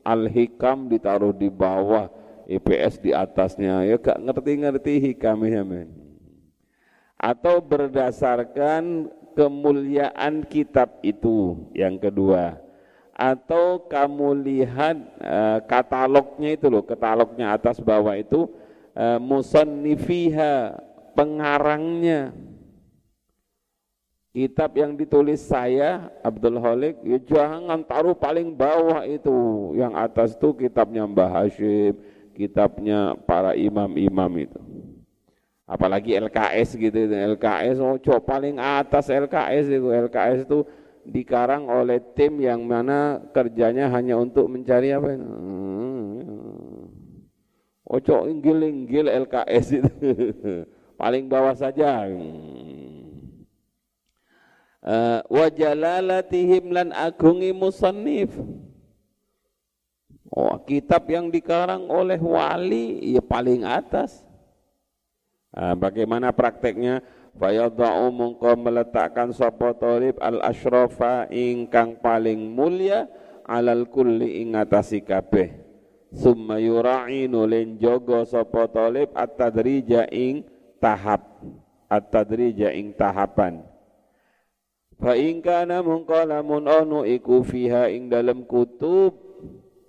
Al-hikam 0.04 0.88
ditaruh 0.88 1.36
di 1.36 1.48
bawah 1.52 2.08
IPS 2.48 3.00
di 3.00 3.10
atasnya. 3.12 3.84
Ya 3.88 3.96
gak 3.96 4.20
ngerti-ngerti 4.20 5.12
hikamnya 5.12 5.64
men. 5.64 5.88
Atau 7.16 7.60
berdasarkan 7.60 9.08
kemuliaan 9.32 10.44
kitab 10.44 11.00
itu 11.00 11.68
yang 11.72 11.96
kedua. 11.96 12.56
Atau 13.16 13.84
kamu 13.90 14.44
lihat 14.46 14.96
uh, 15.18 15.58
katalognya 15.66 16.54
itu 16.54 16.70
loh 16.70 16.86
katalognya 16.86 17.50
atas 17.50 17.82
bawah 17.82 18.14
itu 18.14 18.46
uh, 18.94 19.18
musannifiha 19.18 20.78
pengarangnya 21.18 22.30
kitab 24.38 24.70
yang 24.78 24.94
ditulis 24.94 25.42
saya 25.42 26.14
Abdul 26.22 26.62
Halik 26.62 27.02
ya 27.02 27.18
jangan 27.26 27.82
taruh 27.82 28.14
paling 28.14 28.54
bawah 28.54 29.02
itu 29.02 29.34
yang 29.74 29.98
atas 29.98 30.38
itu 30.38 30.54
kitabnya 30.54 31.02
Mbah 31.10 31.42
Hashim 31.42 31.98
kitabnya 32.38 33.18
para 33.26 33.58
imam-imam 33.58 34.30
itu. 34.38 34.62
Apalagi 35.66 36.16
LKS 36.16 36.78
gitu, 36.78 36.96
LKS 37.12 37.76
oh 37.82 37.98
paling 38.22 38.56
atas 38.56 39.10
LKS 39.10 39.68
itu, 39.68 39.90
LKS 39.90 40.46
itu 40.46 40.64
dikarang 41.04 41.68
oleh 41.68 42.00
tim 42.14 42.40
yang 42.40 42.62
mana 42.64 43.20
kerjanya 43.34 43.90
hanya 43.92 44.16
untuk 44.16 44.48
mencari 44.48 44.94
apa 44.94 45.18
itu. 45.18 45.28
Ojo 47.88 48.14
oh, 48.14 48.24
inggil-inggil 48.30 49.12
LKS 49.28 49.66
itu. 49.82 49.92
paling 51.00 51.28
bawah 51.28 51.52
saja. 51.52 52.08
Uh, 54.78 55.20
wa 55.26 55.50
jalalatihim 55.50 56.70
lan 56.70 56.94
agungi 56.94 57.50
musannif 57.50 58.30
Oh, 60.28 60.60
kitab 60.62 61.08
yang 61.08 61.32
dikarang 61.32 61.88
oleh 61.88 62.20
wali 62.20 63.00
ya 63.16 63.24
paling 63.24 63.64
atas. 63.64 64.22
Nah, 65.50 65.74
bagaimana 65.74 66.30
prakteknya? 66.30 67.00
Fayadha'u 67.38 68.10
mungko 68.10 68.58
meletakkan 68.58 69.30
sapa 69.30 69.70
talib 69.78 70.18
al 70.18 70.42
ashrafa 70.42 71.30
ingkang 71.30 72.02
paling 72.02 72.38
mulia 72.50 73.06
alal 73.46 73.86
kulli 73.86 74.42
ing 74.42 74.58
atasi 74.58 75.00
kabeh. 75.06 75.54
Summa 76.10 76.58
yura'i 76.58 77.30
nulin 77.30 77.78
jogo 77.78 78.26
sapa 78.26 78.66
talib 78.68 79.14
at-tadrija 79.14 80.10
ing 80.10 80.42
tahap. 80.82 81.24
At-tadrija 81.88 82.74
ing 82.74 82.92
tahapan. 82.92 83.64
Fa 84.98 85.14
in 85.14 85.38
kana 85.38 85.78
mungko 85.80 86.26
lamun 86.26 86.66
ono 86.66 87.06
iku 87.06 87.46
fiha 87.46 87.86
ing 87.90 88.10
dalam 88.10 88.42
kutub. 88.42 89.14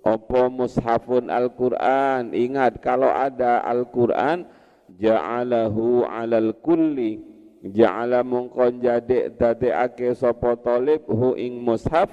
Opo 0.00 0.48
mushafun 0.48 1.28
Al-Quran? 1.28 2.32
Ingat 2.32 2.80
kalau 2.80 3.12
ada 3.12 3.60
Al-Quran 3.60 4.48
Ja'alahu 4.96 6.08
alal 6.08 6.56
kulli. 6.62 7.20
Ja'ala 7.60 8.24
mungkon 8.24 8.80
jadek 8.80 9.36
ake 9.60 10.16
sopo 10.16 10.56
tolib 10.64 11.04
Hu 11.04 11.36
ing 11.36 11.60
mushaf 11.60 12.08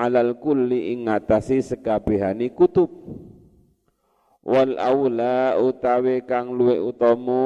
Alal 0.00 0.34
kulli 0.40 0.96
ing 0.96 1.06
ngatasi 1.06 1.60
sekabihani 1.60 2.50
kutub. 2.56 2.88
Wal 4.40 4.80
awla 4.80 5.60
utawi 5.60 6.24
kang 6.24 6.56
luwe 6.56 6.80
utomo 6.80 7.44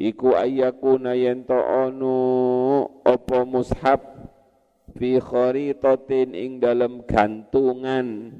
Iku 0.00 0.32
ayakuna 0.32 1.12
yento 1.12 1.60
onu 1.60 2.16
Opo 3.04 3.44
mushaf 3.44 4.00
fi 4.96 5.20
kharitatin 5.20 6.32
ing 6.32 6.56
dalam 6.56 7.04
gantungan. 7.04 8.32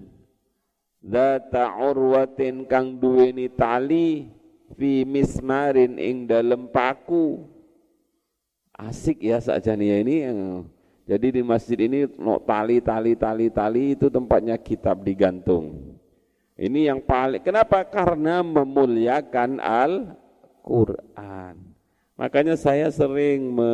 Zata 1.05 1.77
urwatin 1.77 2.65
kang 2.65 2.97
duweni 2.97 3.53
tali 3.53 4.33
fi 4.73 5.05
mismarin 5.05 6.01
ing 6.01 6.25
dalam 6.25 6.73
paku. 6.73 7.45
Asik 8.73 9.21
ya 9.21 9.37
saja 9.37 9.77
nih 9.77 9.89
ya 9.93 9.97
ini. 10.01 10.17
Jadi 11.05 11.41
di 11.41 11.43
masjid 11.45 11.77
ini 11.77 12.09
no, 12.17 12.41
tali 12.41 12.81
tali 12.81 13.13
tali 13.13 13.53
tali 13.53 13.99
itu 13.99 14.09
tempatnya 14.09 14.57
kitab 14.57 15.05
digantung. 15.05 15.93
Ini 16.57 16.89
yang 16.89 17.05
paling 17.05 17.45
kenapa? 17.45 17.85
Karena 17.85 18.41
memuliakan 18.41 19.61
Al 19.61 20.17
Quran 20.63 21.71
Makanya 22.21 22.53
saya 22.53 22.93
sering 22.93 23.49
me 23.49 23.73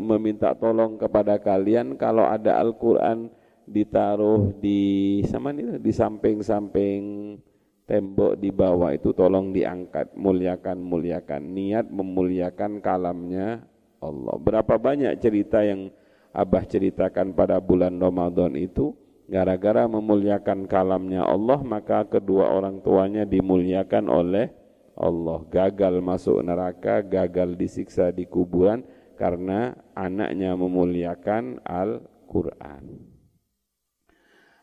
meminta 0.00 0.56
tolong 0.56 0.96
kepada 0.96 1.36
kalian 1.36 2.00
kalau 2.00 2.24
ada 2.24 2.56
Al-Qur'an 2.56 3.28
ditaruh 3.68 4.56
di 4.56 5.20
sama 5.28 5.52
ini 5.52 5.76
di 5.76 5.92
samping-samping 5.92 7.36
tembok 7.84 8.40
di 8.40 8.48
bawah 8.48 8.88
itu 8.96 9.12
tolong 9.12 9.52
diangkat, 9.52 10.16
muliakan 10.16 10.80
muliakan. 10.80 11.42
Niat 11.52 11.92
memuliakan 11.92 12.80
kalamnya 12.80 13.68
Allah. 14.00 14.36
Berapa 14.40 14.80
banyak 14.80 15.20
cerita 15.20 15.60
yang 15.60 15.92
Abah 16.34 16.66
ceritakan 16.66 17.36
pada 17.36 17.62
bulan 17.62 17.94
Ramadan 18.00 18.58
itu 18.58 18.96
gara-gara 19.30 19.86
memuliakan 19.86 20.66
kalamnya 20.66 21.22
Allah 21.22 21.62
maka 21.62 22.02
kedua 22.08 22.50
orang 22.50 22.82
tuanya 22.82 23.22
dimuliakan 23.22 24.10
oleh 24.10 24.63
Allah. 24.94 25.42
Gagal 25.50 25.98
masuk 26.00 26.42
neraka, 26.42 27.02
gagal 27.02 27.58
disiksa 27.58 28.10
di 28.10 28.26
kuburan 28.26 28.82
karena 29.14 29.74
anaknya 29.94 30.54
memuliakan 30.58 31.62
Al-Qur'an. 31.62 32.84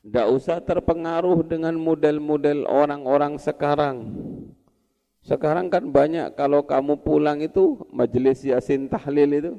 Tidak 0.02 0.28
usah 0.34 0.58
terpengaruh 0.66 1.46
dengan 1.46 1.78
model-model 1.78 2.66
orang-orang 2.66 3.38
sekarang. 3.38 4.18
Sekarang 5.22 5.70
kan 5.70 5.94
banyak 5.94 6.34
kalau 6.34 6.66
kamu 6.66 7.06
pulang 7.06 7.38
itu 7.46 7.86
majelis 7.94 8.42
yasin 8.42 8.90
tahlil 8.90 9.30
itu 9.30 9.54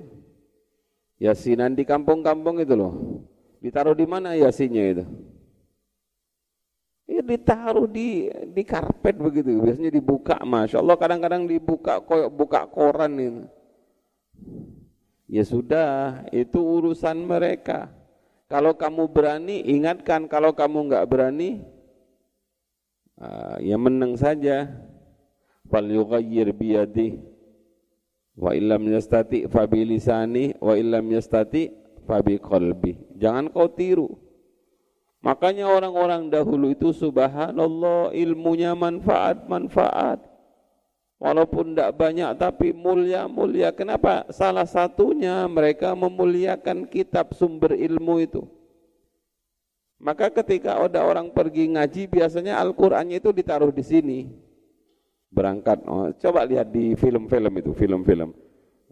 Yasinan 1.23 1.79
di 1.79 1.87
kampung-kampung 1.87 2.59
itu 2.59 2.75
loh. 2.75 3.23
Ditaruh 3.63 3.95
di 3.95 4.03
mana 4.11 4.35
yasinnya 4.35 4.83
itu? 4.91 5.05
Ditaruh 7.23 7.87
di 7.87 8.29
di 8.53 8.63
karpet 8.67 9.17
begitu. 9.17 9.63
Biasanya 9.63 9.95
dibuka, 9.95 10.37
masya 10.43 10.83
Allah. 10.83 10.99
Kadang-kadang 10.99 11.47
dibuka 11.47 12.03
koyok 12.03 12.31
buka 12.35 12.61
koran 12.69 13.13
itu. 13.17 13.43
Ya 15.31 15.47
sudah, 15.49 16.27
itu 16.35 16.61
urusan 16.61 17.25
mereka. 17.25 17.89
Kalau 18.51 18.77
kamu 18.77 19.09
berani, 19.09 19.65
ingatkan. 19.65 20.29
Kalau 20.29 20.53
kamu 20.53 20.93
enggak 20.93 21.09
berani, 21.09 21.65
uh, 23.17 23.57
ya 23.63 23.81
menang 23.81 24.19
saja. 24.21 24.69
Fal 25.73 25.89
yughayyir 25.89 26.53
biyadih 26.53 27.33
Wa 28.33 28.57
illam 28.57 28.89
yastati 28.89 29.45
fa 29.45 29.69
lisani 29.69 30.57
wa 30.57 30.73
illam 30.73 31.05
yastati 31.13 31.69
fa 32.09 32.25
qalbi. 32.25 32.97
Jangan 33.21 33.53
kau 33.53 33.69
tiru. 33.69 34.09
Makanya 35.23 35.71
orang-orang 35.71 36.27
dahulu 36.27 36.75
itu 36.75 36.91
subhanallah 36.91 38.11
ilmunya 38.11 38.75
manfaat-manfaat. 38.75 40.19
Walaupun 41.23 41.71
tidak 41.71 41.95
banyak 41.95 42.35
tapi 42.35 42.75
mulia-mulia. 42.75 43.71
Kenapa? 43.71 44.27
Salah 44.35 44.67
satunya 44.67 45.47
mereka 45.47 45.95
memuliakan 45.95 46.91
kitab 46.91 47.31
sumber 47.39 47.79
ilmu 47.79 48.19
itu. 48.19 48.43
Maka 50.03 50.35
ketika 50.35 50.83
ada 50.83 51.07
orang 51.07 51.31
pergi 51.31 51.71
ngaji 51.71 52.11
biasanya 52.11 52.59
Al-Qur'annya 52.59 53.23
itu 53.23 53.31
ditaruh 53.31 53.71
di 53.71 53.87
sini 53.87 54.19
berangkat. 55.31 55.87
Oh, 55.87 56.11
coba 56.19 56.43
lihat 56.43 56.75
di 56.75 56.99
film-film 56.99 57.55
itu, 57.63 57.71
film-film. 57.71 58.35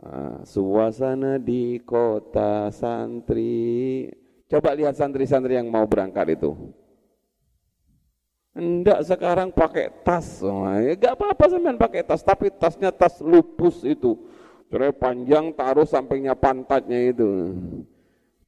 Uh, 0.00 0.40
suasana 0.46 1.36
di 1.36 1.82
kota 1.82 2.70
santri. 2.70 4.06
Coba 4.50 4.74
lihat 4.74 4.98
santri-santri 4.98 5.54
yang 5.54 5.70
mau 5.70 5.86
berangkat 5.86 6.34
itu. 6.34 6.74
Enggak 8.50 9.06
sekarang 9.06 9.54
pakai 9.54 9.94
tas. 10.02 10.42
Oh, 10.42 10.66
ya 10.74 10.98
enggak 10.98 11.14
apa-apa 11.14 11.44
sampean 11.46 11.78
pakai 11.78 12.02
tas, 12.02 12.18
tapi 12.26 12.50
tasnya 12.50 12.90
tas 12.90 13.22
lupus 13.22 13.86
itu. 13.86 14.18
Cerai 14.66 14.90
panjang 14.90 15.54
taruh 15.54 15.86
sampingnya 15.86 16.34
pantatnya 16.34 17.14
itu. 17.14 17.54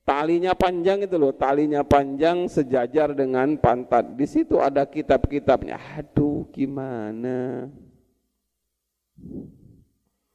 Talinya 0.02 0.50
panjang 0.58 1.06
itu 1.06 1.14
loh, 1.14 1.30
talinya 1.30 1.86
panjang 1.86 2.50
sejajar 2.50 3.14
dengan 3.14 3.54
pantat. 3.54 4.18
Di 4.18 4.26
situ 4.26 4.58
ada 4.58 4.82
kitab-kitabnya. 4.82 5.78
Aduh, 6.02 6.50
gimana? 6.50 7.70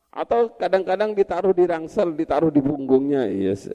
Atau 0.08 0.56
kadang-kadang 0.56 1.12
ditaruh 1.12 1.51
di 1.51 1.67
rangsel, 1.67 2.15
ditaruh 2.15 2.47
di 2.47 2.63
punggungnya. 2.63 3.27
Yes. 3.27 3.67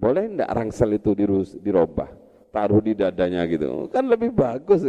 Boleh 0.00 0.32
enggak 0.32 0.48
rangsel 0.48 0.96
itu 0.96 1.12
dirubah? 1.60 2.08
Taruh 2.50 2.80
di 2.80 2.96
dadanya 2.96 3.44
gitu. 3.44 3.86
Kan 3.92 4.08
lebih 4.08 4.32
bagus. 4.32 4.80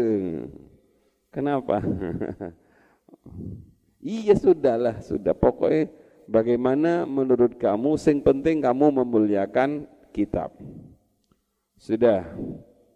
Kenapa? 1.29 1.83
iya 4.01 4.33
sudahlah, 4.33 5.03
sudah. 5.03 5.35
Pokoknya 5.35 5.91
Bagaimana 6.31 7.03
menurut 7.03 7.59
kamu 7.59 7.99
sing 7.99 8.23
penting 8.23 8.63
kamu 8.63 9.03
memuliakan 9.03 9.83
kitab. 10.15 10.55
Sudah. 11.75 12.23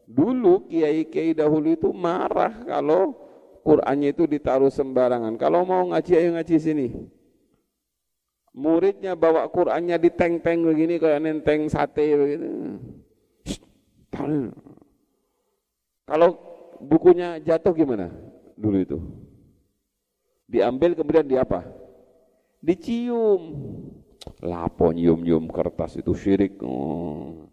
Dulu 0.08 0.72
kiai-kiai 0.72 1.36
dahulu 1.36 1.76
itu 1.76 1.92
marah 1.92 2.64
kalau 2.64 3.12
Qur'annya 3.66 4.16
itu 4.16 4.24
ditaruh 4.24 4.72
sembarangan. 4.72 5.36
Kalau 5.36 5.68
mau 5.68 5.84
ngaji 5.92 6.16
ayo 6.16 6.30
ngaji 6.40 6.56
sini. 6.64 6.88
Muridnya 8.56 9.20
bawa 9.20 9.52
Qur'annya 9.52 10.00
di 10.00 10.10
teng-teng 10.16 10.64
begini 10.64 10.96
kayak 10.96 11.20
nenteng 11.28 11.68
sate 11.68 12.16
begitu. 12.16 12.48
Kalau 16.08 16.30
bukunya 16.80 17.36
jatuh 17.44 17.76
gimana 17.76 18.08
dulu 18.56 18.78
itu? 18.80 18.98
Diambil 20.48 20.96
kemudian 20.96 21.28
di 21.28 21.36
apa? 21.36 21.68
dicium. 22.66 23.42
Lapo 24.42 24.90
nyium-nyium 24.90 25.46
kertas 25.54 26.02
itu 26.02 26.18
syirik. 26.18 26.58
Oh. 26.66 27.46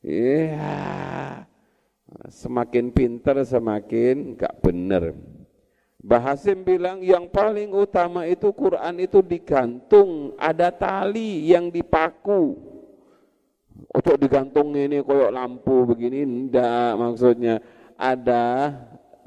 Iya. 0.00 1.42
Semakin 2.30 2.94
pinter 2.94 3.42
semakin 3.42 4.38
gak 4.38 4.62
bener. 4.62 5.14
Bahasim 6.00 6.64
bilang 6.64 7.04
yang 7.04 7.28
paling 7.28 7.68
utama 7.76 8.24
itu 8.24 8.48
Quran 8.56 9.04
itu 9.04 9.20
digantung, 9.20 10.32
ada 10.40 10.72
tali 10.72 11.44
yang 11.52 11.68
dipaku. 11.68 12.56
Untuk 13.92 14.16
digantung 14.16 14.72
ini 14.72 15.04
koyok 15.04 15.32
lampu 15.32 15.84
begini, 15.84 16.24
enggak 16.24 16.96
maksudnya 16.96 17.60
ada 18.00 18.72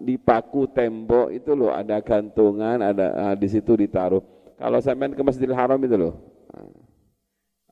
dipaku 0.02 0.66
tembok 0.74 1.30
itu 1.30 1.54
loh, 1.54 1.70
ada 1.70 2.02
gantungan, 2.02 2.82
ada 2.82 3.06
nah, 3.14 3.36
di 3.38 3.48
situ 3.50 3.78
ditaruh. 3.78 4.22
Kalau 4.58 4.80
sampai 4.82 5.14
ke 5.14 5.22
Masjidil 5.22 5.54
Haram 5.54 5.78
itu 5.78 5.94
loh. 5.94 6.14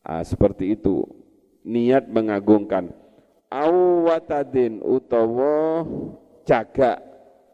Ah, 0.02 0.22
seperti 0.26 0.78
itu. 0.78 1.06
Niat 1.62 2.10
mengagungkan. 2.10 2.90
Awatadin 3.50 4.82
utawa 4.82 5.86
jaga 6.46 6.98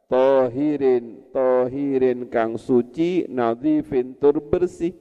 tohirin 0.07 1.26
tohirin 1.37 2.25
kang 2.25 2.57
suci 2.57 3.29
nadhifin 3.29 4.17
tur 4.17 4.41
bersih. 4.41 4.97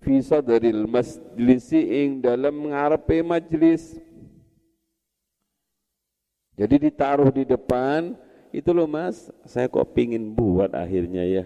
Bisa 0.00 0.40
dari 0.40 0.72
majlisi 0.72 1.82
ing 1.82 2.24
dalam 2.24 2.72
ngarepe 2.72 3.20
majlis. 3.20 4.00
Jadi 6.56 6.88
ditaruh 6.88 7.28
di 7.28 7.44
depan. 7.44 8.16
Itu 8.54 8.72
loh 8.72 8.88
mas. 8.88 9.28
Saya 9.44 9.68
kok 9.68 9.92
pingin 9.92 10.32
buat 10.32 10.72
akhirnya 10.72 11.26
ya. 11.28 11.44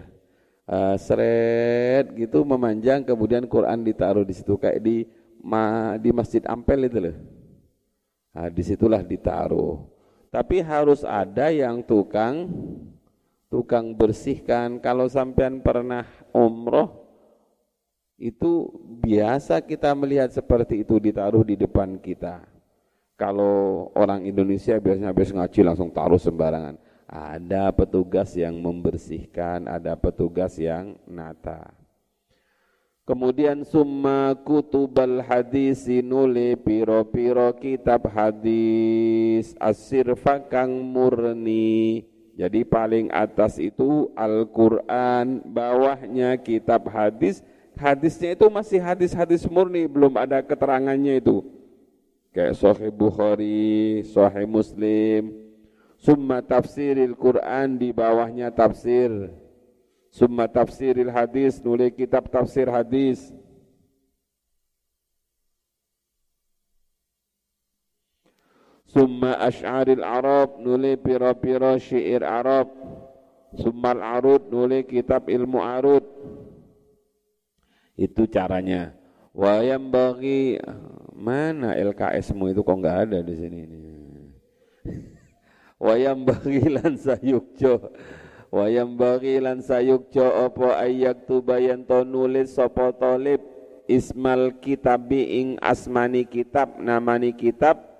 Uh, 0.71 0.95
seret 0.95 2.15
gitu 2.15 2.47
memanjang 2.47 3.03
kemudian 3.03 3.43
Quran 3.43 3.83
ditaruh 3.83 4.23
di 4.23 4.31
situ 4.31 4.55
kayak 4.55 4.79
di 4.79 5.03
ma, 5.43 5.97
di 5.99 6.15
Masjid 6.15 6.39
Ampel 6.47 6.87
itu 6.87 7.01
loh. 7.01 7.17
Nah, 8.31 8.47
di 8.47 8.63
situlah 8.63 9.03
ditaruh. 9.03 9.83
Tapi 10.31 10.63
harus 10.63 11.03
ada 11.03 11.51
yang 11.51 11.83
tukang 11.83 12.47
tukang 13.51 13.91
bersihkan. 13.93 14.79
Kalau 14.79 15.11
sampean 15.11 15.59
pernah 15.59 16.07
umroh 16.31 17.03
itu 18.15 18.71
biasa 19.03 19.59
kita 19.59 19.91
melihat 19.91 20.31
seperti 20.31 20.87
itu 20.87 20.95
ditaruh 20.97 21.43
di 21.43 21.59
depan 21.59 21.99
kita. 21.99 22.47
Kalau 23.19 23.91
orang 23.93 24.25
Indonesia 24.25 24.79
biasanya 24.79 25.13
habis 25.13 25.29
ngaji 25.29 25.59
langsung 25.61 25.93
taruh 25.93 26.17
sembarangan 26.17 26.79
ada 27.11 27.67
petugas 27.75 28.31
yang 28.39 28.55
membersihkan, 28.55 29.67
ada 29.67 29.99
petugas 29.99 30.55
yang 30.55 30.95
nata. 31.03 31.75
Kemudian 33.03 33.67
summa 33.67 34.31
kutubal 34.47 35.19
hadis 35.19 35.83
nuli 35.99 36.55
piro-piro 36.55 37.51
kitab 37.59 38.07
hadis 38.07 39.51
asir 39.59 40.15
fakang 40.15 40.71
murni. 40.71 42.07
Jadi 42.41 42.65
paling 42.65 43.13
atas 43.13 43.61
itu 43.61 44.09
Al-Quran, 44.17 45.45
bawahnya 45.45 46.33
kitab 46.41 46.89
hadis. 46.89 47.45
Hadisnya 47.77 48.33
itu 48.33 48.49
masih 48.49 48.81
hadis-hadis 48.81 49.45
murni, 49.45 49.85
belum 49.85 50.17
ada 50.17 50.41
keterangannya 50.41 51.21
itu. 51.21 51.45
Kayak 52.33 52.57
Sahih 52.57 52.89
Bukhari, 52.89 54.01
Sahih 54.09 54.49
Muslim, 54.49 55.37
Summa 56.01 56.41
tafsiril 56.41 57.13
Quran 57.13 57.77
di 57.77 57.93
bawahnya 57.93 58.49
tafsir. 58.49 59.29
Summa 60.09 60.49
tafsiril 60.49 61.13
hadis, 61.13 61.61
nulis 61.61 61.93
kitab 61.93 62.25
tafsir 62.33 62.65
hadis. 62.65 63.29
Summa 68.91 69.39
ash'aril 69.39 70.03
Arab, 70.03 70.59
nulis 70.59 70.99
pira-pira 70.99 71.79
syair 71.79 72.27
Arab. 72.27 72.67
Summa 73.55 73.95
al-arud, 73.95 74.51
nulis 74.51 74.83
kitab 74.83 75.31
ilmu 75.31 75.63
arud. 75.63 76.03
Itu 77.95 78.27
caranya. 78.27 78.91
Wayam 79.31 79.87
bagi 79.87 80.59
mana 81.15 81.71
LKSmu 81.79 82.51
itu 82.51 82.67
kok 82.67 82.77
nggak 82.83 82.97
ada 83.07 83.19
di 83.23 83.33
sini 83.35 83.59
ini. 83.63 83.79
Wayam 85.79 86.27
bagi 86.27 86.67
lan 86.67 86.99
sayukjo. 86.99 87.95
Wayam 88.51 88.99
bagi 88.99 89.39
lan 89.39 89.63
sayukjo 89.63 90.27
opo 90.51 90.67
ayak 90.75 91.23
tubayan 91.31 91.87
to 91.87 92.03
nulis 92.03 92.59
sopo 92.59 92.91
tolib 92.91 93.39
ismal 93.87 94.59
kitabi 94.59 95.39
ing 95.39 95.47
asmani 95.63 96.27
kitab 96.27 96.75
namani 96.79 97.31
kitab 97.31 97.90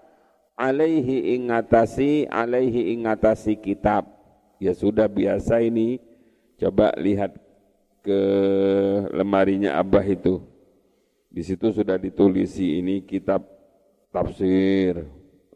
alaihi 0.61 1.33
ing 1.33 1.49
ngatasi 1.49 2.29
alaihi 2.29 2.93
ing 2.93 3.09
ngatasi 3.09 3.57
kitab. 3.57 4.05
Ya 4.61 4.77
sudah 4.77 5.09
biasa 5.09 5.57
ini. 5.65 5.97
Coba 6.61 6.93
lihat 7.01 7.33
ke 8.05 8.21
lemarinya 9.09 9.81
Abah 9.81 10.05
itu. 10.05 10.45
Di 11.33 11.41
situ 11.41 11.73
sudah 11.73 11.97
ditulisi 11.97 12.77
ini 12.77 13.01
kitab 13.01 13.41
tafsir, 14.13 15.07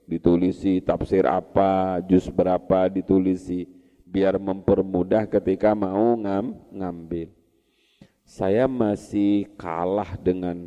ditulisi 0.08 0.80
tafsir 0.80 1.28
apa, 1.28 2.00
juz 2.08 2.32
berapa 2.32 2.88
ditulisi 2.88 3.68
biar 4.08 4.40
mempermudah 4.40 5.28
ketika 5.28 5.76
mau 5.76 6.16
ngam, 6.16 6.56
ngambil. 6.72 7.28
Saya 8.24 8.66
masih 8.66 9.52
kalah 9.60 10.16
dengan 10.18 10.64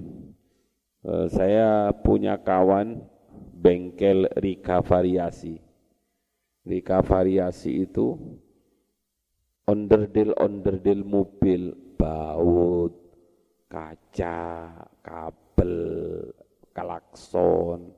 uh, 1.02 1.26
saya 1.32 1.90
punya 2.04 2.36
kawan 2.36 3.07
bengkel 3.58 4.30
Rika 4.38 4.78
Variasi. 4.80 5.58
Rika 6.62 7.02
Variasi 7.02 7.82
itu 7.82 8.14
onderdil-onderdil 9.66 11.02
mobil, 11.02 11.74
baut, 11.98 12.94
kaca, 13.66 14.72
kabel, 15.02 15.74
klakson 16.72 17.92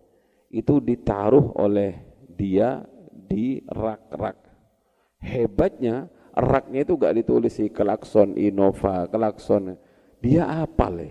itu 0.51 0.83
ditaruh 0.83 1.55
oleh 1.61 1.95
dia 2.35 2.83
di 3.13 3.63
rak-rak. 3.69 4.51
Hebatnya 5.21 6.11
raknya 6.35 6.83
itu 6.83 6.97
gak 6.97 7.15
ditulis 7.15 7.55
si 7.55 7.69
klakson 7.71 8.35
Innova, 8.35 9.07
klakson. 9.07 9.79
Dia 10.19 10.49
apa 10.65 10.89
le? 10.91 11.11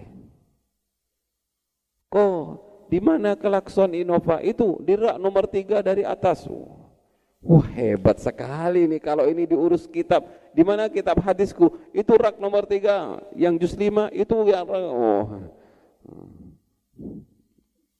Kok 2.09 2.68
di 2.89 2.97
mana 2.97 3.37
klakson 3.37 3.93
Innova 3.93 4.41
itu 4.41 4.81
di 4.81 4.97
rak 4.97 5.21
nomor 5.21 5.45
tiga 5.45 5.85
dari 5.85 6.01
atas. 6.01 6.49
Wah 7.39 7.67
hebat 7.71 8.19
sekali 8.19 8.83
nih 8.89 8.99
kalau 8.99 9.29
ini 9.29 9.47
diurus 9.47 9.87
kitab. 9.87 10.25
Di 10.51 10.65
mana 10.65 10.89
kitab 10.91 11.21
hadisku? 11.23 11.71
Itu 11.95 12.17
rak 12.17 12.41
nomor 12.41 12.65
tiga. 12.65 13.21
Yang 13.37 13.53
juz 13.63 13.73
lima 13.79 14.09
itu 14.11 14.35
yang 14.49 14.67
oh. 14.67 15.47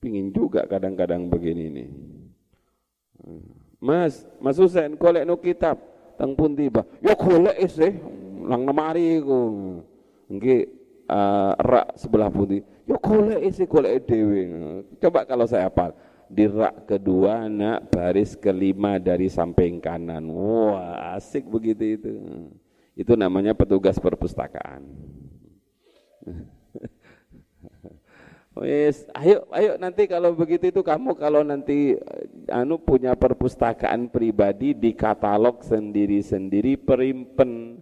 Pingin 0.01 0.33
juga 0.33 0.65
kadang-kadang 0.65 1.29
begini 1.29 1.65
nih. 1.71 1.89
Mas, 3.79 4.27
Mas 4.43 4.59
Husain 4.59 4.95
kolek 4.99 5.23
no 5.23 5.39
kitab 5.39 5.79
tang 6.19 6.35
pun 6.35 6.51
tiba. 6.51 6.83
Ya 6.99 7.15
kolek 7.15 7.55
sih, 7.71 7.95
lang 8.43 8.67
namari 8.67 9.23
ku. 9.23 9.39
Nggih 10.27 10.67
uh, 11.07 11.55
rak 11.59 11.95
sebelah 11.95 12.27
putih. 12.27 12.63
Ya 12.89 12.97
kolek 12.97 13.53
sih 13.53 13.69
kolek 13.69 14.09
dewe. 14.09 14.49
Coba 14.97 15.21
kalau 15.21 15.45
saya 15.45 15.69
hafal 15.69 15.93
di 16.25 16.49
rak 16.49 16.89
kedua 16.89 17.45
nak 17.45 17.93
baris 17.93 18.33
kelima 18.33 18.97
dari 18.97 19.29
samping 19.29 19.77
kanan. 19.77 20.25
Wah, 20.25 21.13
asik 21.13 21.45
begitu 21.45 22.01
itu. 22.01 22.13
Itu 22.97 23.13
namanya 23.13 23.53
petugas 23.53 24.01
perpustakaan. 24.01 24.89
Wes, 28.59 29.05
ayo 29.15 29.45
ayo 29.55 29.79
nanti 29.79 30.03
kalau 30.09 30.35
begitu 30.35 30.67
itu 30.67 30.81
kamu 30.83 31.15
kalau 31.15 31.47
nanti 31.47 31.95
eh, 31.95 32.25
anu 32.51 32.75
punya 32.75 33.15
perpustakaan 33.15 34.11
pribadi 34.11 34.75
di 34.75 34.91
katalog 34.97 35.61
sendiri-sendiri 35.61 36.75
perimpen. 36.75 37.79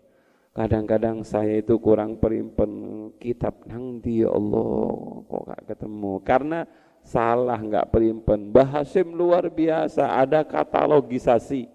Kadang-kadang 0.58 1.22
saya 1.22 1.62
itu 1.62 1.78
kurang 1.78 2.18
perimpen 2.18 3.14
kitab 3.22 3.62
nang 3.70 4.02
di 4.02 4.26
ya 4.26 4.34
Allah 4.34 4.90
kok 5.30 5.44
gak 5.54 5.64
ketemu. 5.70 6.14
Karena 6.26 6.66
Salah 7.08 7.56
nggak 7.56 7.88
perimpen. 7.88 8.52
Bahasim 8.52 9.16
luar 9.16 9.48
biasa, 9.48 10.12
ada 10.12 10.44
katalogisasi. 10.44 11.72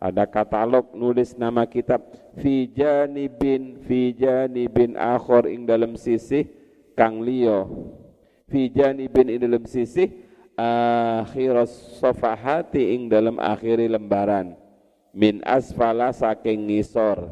Ada 0.00 0.24
katalog 0.24 0.96
nulis 0.96 1.36
nama 1.36 1.68
kitab 1.68 2.00
Fijani 2.40 3.28
bin 3.28 3.76
Fijani 3.84 4.64
bin 4.64 4.96
akhor 4.96 5.44
ing 5.44 5.68
dalam 5.68 5.92
sisi 5.92 6.48
kang 6.96 7.20
liyo. 7.20 7.68
Fijani 8.48 9.12
bin 9.12 9.28
ing 9.28 9.44
dalam 9.44 9.68
sisi 9.68 10.08
akhiras 10.56 12.00
sofahati 12.00 12.96
ing 12.96 13.12
dalam 13.12 13.36
akhiri 13.36 13.92
lembaran 13.92 14.56
min 15.12 15.44
asfala 15.44 16.16
saking 16.16 16.72
ngisor 16.72 17.28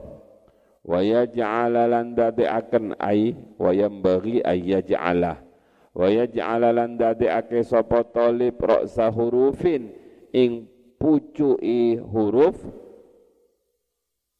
wa 0.88 1.04
yaj'ala 1.04 1.84
lan 1.84 2.16
akan 2.16 2.96
ai 2.96 3.36
wa 3.60 3.76
yambaghi 3.76 4.40
ay 4.40 4.72
yaj'alah. 4.72 5.36
Wa 5.92 6.08
yaj'ala 6.08 6.72
lan 6.72 6.96
dadekake 6.96 7.60
sapa 7.60 8.08
talib 8.08 8.56
ra'sa 8.56 9.12
hurufin 9.12 9.92
ing 10.32 10.64
pucuki 10.96 12.00
huruf. 12.00 12.56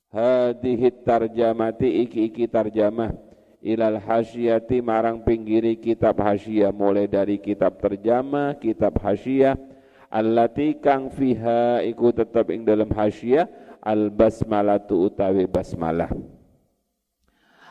Hadhihi 0.08 1.04
tarjamati 1.04 2.08
iki 2.08 2.32
iki 2.32 2.48
tarjamah. 2.48 3.12
Ilal 3.60 4.00
hasyiyati 4.00 4.80
marang 4.80 5.20
pinggiri 5.20 5.76
kitab 5.76 6.16
hasyiyah. 6.16 6.72
Mulai 6.72 7.04
dari 7.04 7.36
kitab 7.36 7.76
terjemah 7.76 8.56
kitab 8.56 8.96
hasyiyah. 8.96 9.52
Allati 10.08 10.80
kang 10.80 11.12
fiha 11.12 11.84
iku 11.84 12.08
tetap 12.16 12.48
ing 12.48 12.64
dalam 12.64 12.88
hasyiyah. 12.88 13.44
Al 13.84 14.08
basmalatu 14.08 15.12
utawi 15.12 15.44
basmalah 15.44 16.37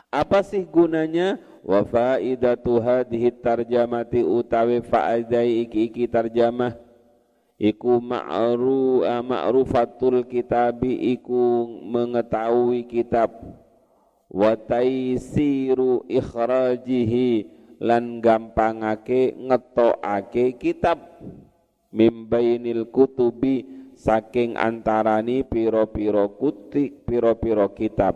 apa 0.08 0.40
sih 0.40 0.64
gunanya? 0.64 1.36
Wa 1.60 1.84
faidatu 1.84 2.80
hadhihi 2.80 3.28
tarjamati 3.44 4.24
utawi 4.24 4.80
faedai 4.80 5.68
iki 5.68 5.92
iki 5.92 6.04
tarjamah. 6.08 6.76
Iku 7.58 7.98
ma'ru 7.98 9.02
ma'rufatul 9.02 10.24
kitabi 10.24 11.12
iku 11.18 11.66
mengetahui 11.82 12.86
kitab. 12.86 13.34
Wa 14.30 14.54
taisiru 14.54 16.06
ikhrajihi 16.06 17.30
lan 17.82 18.22
gampangake 18.22 19.34
ngetokake 19.34 20.54
kitab. 20.56 21.02
Mimbainil 21.90 22.86
kutubi 22.88 23.66
saking 23.98 24.54
antarani 24.54 25.42
piro-piro 25.42 26.38
kutik 26.38 27.02
piro-piro 27.02 27.66
kitab 27.74 28.14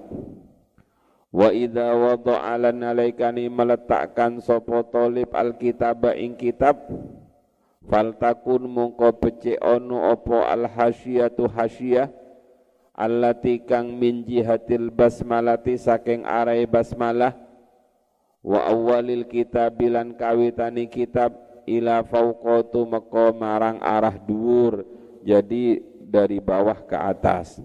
Wa 1.33 1.49
idza 1.49 1.97
wada'a 1.97 2.61
lan 2.61 2.85
alaikani 2.85 3.49
meletakkan 3.49 4.37
sapa 4.45 4.85
talib 4.92 5.33
alkitab 5.33 6.12
ing 6.12 6.37
kitab 6.37 6.77
faltakun 7.88 8.68
mungko 8.68 9.16
becik 9.16 9.57
ono 9.64 10.12
apa 10.12 10.53
alhasyiyatu 10.53 11.49
hasyiyah 11.49 12.12
allati 12.92 13.64
kang 13.64 13.97
min 13.97 14.29
jihatil 14.29 14.92
basmalati 14.92 15.81
saking 15.81 16.23
arai 16.29 16.68
basmalah 16.68 17.33
wa 18.45 18.68
awalil 18.68 19.25
kitab 19.25 19.81
bilan 19.81 20.12
kawitani 20.12 20.85
kitab 20.87 21.33
ila 21.64 22.05
fauqatu 22.05 22.85
meko 22.85 23.33
marang 23.33 23.81
arah 23.81 24.14
dhuwur 24.21 24.85
jadi 25.25 25.81
dari 26.12 26.42
bawah 26.42 26.77
ke 26.85 26.99
atas 26.99 27.57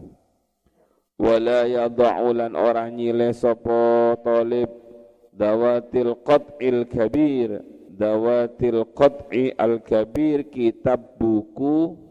wala 1.18 1.66
yada'u 1.66 2.34
lan 2.34 2.54
orang 2.54 2.96
nyile 2.98 3.34
sapa 3.34 4.16
talib. 4.22 4.70
Dawatil 5.38 6.18
qat'il 6.26 6.90
kabir. 6.90 7.62
Dawatil 7.94 8.86
qat'i 8.94 9.54
al 9.58 9.82
kabir 9.82 10.50
kitab 10.50 11.18
buku 11.18 12.08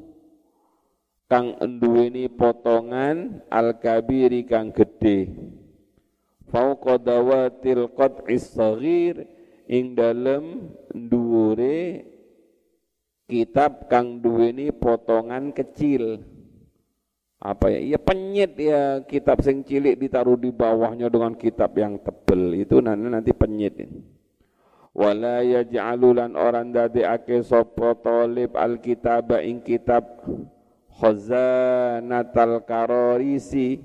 kang 1.27 1.59
nduweni 1.59 2.31
potongan 2.31 3.42
al 3.51 3.75
kabiri 3.83 4.47
kang 4.47 4.71
gede 4.71 5.35
fauqa 6.51 7.03
dawatil 7.03 7.90
qat'is 7.90 8.55
saghir 8.55 9.27
ing 9.66 9.99
dalem 9.99 10.71
dhuwure 10.95 12.07
kitab 13.27 13.90
kang 13.90 14.23
duweni 14.23 14.71
potongan 14.71 15.51
kecil 15.51 16.23
apa 17.37 17.68
ya? 17.68 17.96
Ya 17.96 17.99
penyit 18.01 18.57
ya 18.57 19.05
kitab 19.05 19.44
sing 19.44 19.61
cilik 19.62 20.01
ditaruh 20.01 20.40
di 20.40 20.49
bawahnya 20.49 21.12
dengan 21.12 21.37
kitab 21.37 21.77
yang 21.77 22.01
tebel. 22.01 22.57
Itu 22.57 22.81
nanti 22.81 23.07
nanti 23.07 23.33
penyit 23.37 23.77
wala 24.96 25.44
yaj'alulan 25.44 26.33
orang 26.40 26.72
ake 26.72 27.44
sapa 27.44 28.01
talib 28.01 28.57
alkitab 28.57 29.29
ing 29.44 29.61
kitab 29.61 30.25
khazanatal 30.96 32.64
karorisi 32.64 33.85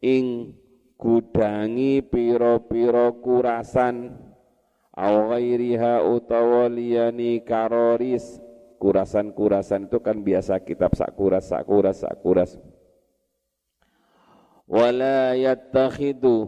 ing 0.00 0.56
gudangi 0.96 2.00
piro-piro 2.00 3.20
kurasan. 3.20 4.16
Au 5.00 5.32
ghairiha 5.32 6.04
karoris 7.46 8.24
kurasan-kurasan 8.76 9.88
itu 9.88 9.98
kan 10.00 10.20
biasa 10.20 10.60
kitab 10.60 10.92
sakuras 10.92 11.48
sakuras 11.48 12.04
sakuras 12.04 12.60
wala 14.70 15.34
yattakhidu 15.34 16.46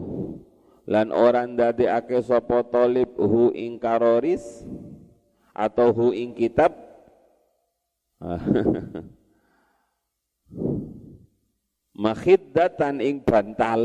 lan 0.87 1.11
orang 1.11 1.59
ake 1.59 2.23
sapa 2.23 2.63
talib 2.71 3.11
hu 3.19 3.51
ing 3.51 3.75
karoris 3.75 4.63
atau 5.51 5.91
hu 5.91 6.15
ing 6.15 6.31
kitab? 6.31 6.71
Makhiddatan 11.93 13.03
ing 13.05 13.21
bantal. 13.21 13.81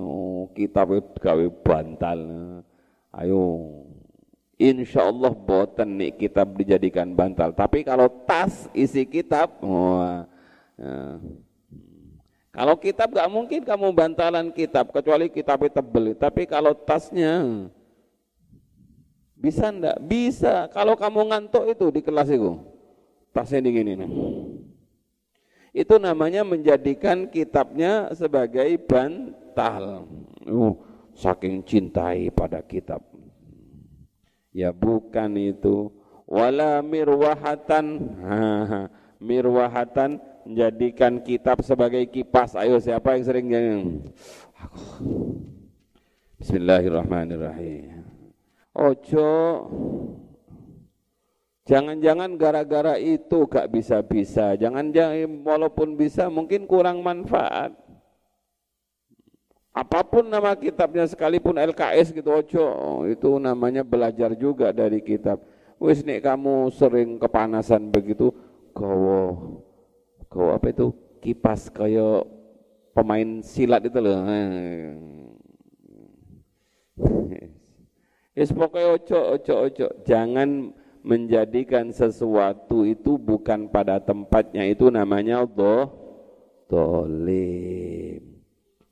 Oh, 0.00 0.48
kita 0.56 0.86
gawe 1.20 1.46
bantal. 1.60 2.20
Ayo 3.10 3.42
insya 4.56 5.10
Allah 5.10 5.34
boten 5.34 5.98
nih 5.98 6.16
kitab 6.16 6.56
dijadikan 6.56 7.12
bantal. 7.12 7.52
Tapi 7.52 7.84
kalau 7.84 8.08
tas 8.24 8.70
isi 8.72 9.04
kitab 9.04 9.60
oh, 9.60 10.24
ya. 10.78 11.20
Kalau 12.50 12.74
kitab 12.78 13.14
gak 13.14 13.30
mungkin 13.30 13.62
kamu 13.62 13.88
bantalan 13.94 14.50
kitab 14.50 14.90
kecuali 14.90 15.30
kitabnya 15.30 15.80
tebel 15.80 16.18
tapi 16.18 16.46
kalau 16.46 16.74
tasnya 16.74 17.66
bisa 19.38 19.72
ndak 19.72 19.98
bisa 20.04 20.68
kalau 20.74 20.98
kamu 20.98 21.30
ngantuk 21.30 21.64
itu 21.70 21.86
di 21.94 22.00
kelas 22.02 22.28
itu 22.28 22.60
tasnya 23.32 23.64
digini 23.64 23.96
nih 23.96 24.10
itu 25.70 25.94
namanya 26.02 26.42
menjadikan 26.42 27.30
kitabnya 27.30 28.10
sebagai 28.14 28.74
bantal. 28.82 30.06
Uh, 30.42 30.74
saking 31.14 31.62
cintai 31.62 32.30
pada 32.34 32.58
kitab. 32.62 33.02
Ya 34.50 34.74
bukan 34.74 35.38
itu. 35.38 35.94
Wala 36.26 36.82
mirwahatan. 36.82 37.86
mirwahatan 39.30 40.18
menjadikan 40.50 41.22
kitab 41.22 41.62
sebagai 41.62 42.02
kipas. 42.10 42.58
Ayo 42.58 42.82
siapa 42.82 43.14
yang 43.14 43.22
sering 43.22 43.46
yang 43.54 43.78
Bismillahirrahmanirrahim. 46.42 48.02
Ojo 48.74 49.30
Jangan-jangan 51.70 52.34
gara-gara 52.34 52.98
itu 52.98 53.46
gak 53.46 53.70
bisa-bisa. 53.70 54.58
Jangan-jangan 54.58 55.46
walaupun 55.46 55.94
bisa 55.94 56.26
mungkin 56.26 56.66
kurang 56.66 56.98
manfaat. 56.98 57.70
Apa 59.70 60.02
pun 60.02 60.26
nama 60.26 60.58
kitabnya 60.58 61.06
sekalipun 61.06 61.54
LKS 61.54 62.10
gitu 62.10 62.26
ojo, 62.34 62.66
itu 63.06 63.30
namanya 63.38 63.86
belajar 63.86 64.34
juga 64.34 64.74
dari 64.74 64.98
kitab. 64.98 65.38
Wis 65.78 66.02
kamu 66.02 66.74
sering 66.74 67.22
kepanasan 67.22 67.86
begitu, 67.94 68.34
gowo, 68.74 69.62
gowo 70.30 70.54
apa 70.54 70.70
itu 70.70 70.94
kipas 71.18 71.66
kayak 71.68 72.24
pemain 72.94 73.42
silat 73.42 73.82
itu 73.84 73.98
loh. 73.98 74.22
Yes, 78.30 78.54
pokoknya 78.54 78.94
ojo, 78.94 79.18
ojo, 79.36 79.54
ojo. 79.68 79.86
Jangan 80.06 80.70
menjadikan 81.02 81.90
sesuatu 81.90 82.86
itu 82.86 83.18
bukan 83.18 83.66
pada 83.68 83.98
tempatnya 83.98 84.70
itu 84.70 84.86
namanya 84.86 85.42
do 85.44 85.90
dolim. 86.70 88.22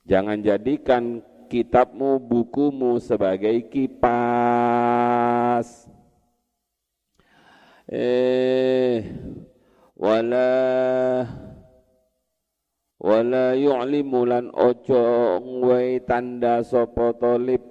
Jangan 0.05 0.43
jadikan 0.43 1.23
kitabmu, 1.47 2.19
bukumu 2.19 2.99
sebagai 2.99 3.71
kipas. 3.71 5.87
Eh, 7.89 9.01
wala 9.99 10.49
wala 13.03 13.47
yu'limu 13.59 14.21
lan 14.31 14.47
ojo 14.55 15.43
ngwei 15.43 15.99
tanda 16.07 16.63
sopo 16.63 17.19
tolib 17.19 17.63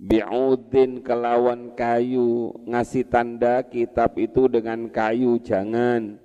bi'udin 0.00 1.04
kelawan 1.04 1.76
kayu 1.76 2.56
ngasih 2.64 3.04
tanda 3.08 3.64
kitab 3.68 4.16
itu 4.16 4.48
dengan 4.48 4.88
kayu 4.88 5.36
jangan. 5.40 6.20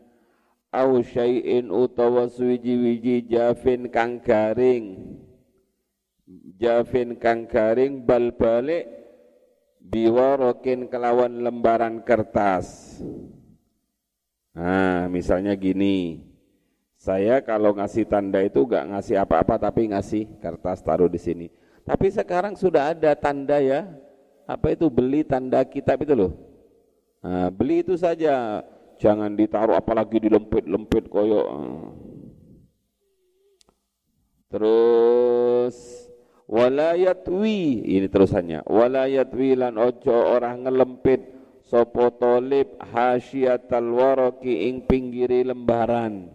Au 0.70 1.02
syai'in 1.02 1.74
utawa 1.74 2.30
suwiji-wiji 2.30 3.26
jafin 3.26 3.90
kang 3.90 4.22
garing. 4.22 5.18
Jafin 6.62 7.18
kang 7.18 7.50
garing 7.50 8.06
bal 8.06 8.30
balik 8.38 8.86
biwarokin 9.82 10.86
kelawan 10.86 11.42
lembaran 11.42 12.06
kertas 12.06 13.02
nah 14.54 15.10
misalnya 15.10 15.54
gini. 15.58 16.26
Saya 17.00 17.40
kalau 17.40 17.72
ngasih 17.80 18.12
tanda 18.12 18.44
itu 18.44 18.60
gak 18.68 18.92
ngasih 18.92 19.24
apa-apa 19.24 19.56
tapi 19.56 19.88
ngasih 19.88 20.28
kertas 20.44 20.84
taruh 20.84 21.08
di 21.08 21.16
sini. 21.16 21.48
Tapi 21.88 22.12
sekarang 22.12 22.60
sudah 22.60 22.92
ada 22.92 23.16
tanda 23.16 23.56
ya, 23.64 23.88
apa 24.44 24.76
itu? 24.76 24.92
Beli 24.92 25.24
tanda 25.24 25.64
kitab 25.64 26.04
itu 26.04 26.12
loh. 26.12 26.36
Nah, 27.24 27.48
beli 27.56 27.88
itu 27.88 27.96
saja, 27.96 28.68
jangan 29.00 29.32
ditaruh 29.32 29.80
apalagi 29.80 30.20
dilempit-lempit 30.28 31.08
koyok. 31.08 31.48
Terus 34.52 35.76
walayatwi. 36.52 37.88
Ini 37.96 38.12
terusannya. 38.12 38.68
Walayatwi 38.68 39.56
lan 39.56 39.80
ojo 39.80 40.12
orang 40.14 40.68
ngelempit 40.68 41.39
sopo 41.70 42.10
tolib 42.18 42.82
hasyiatal 42.82 43.94
waroki 43.94 44.66
ing 44.66 44.90
pinggiri 44.90 45.46
lembaran. 45.46 46.34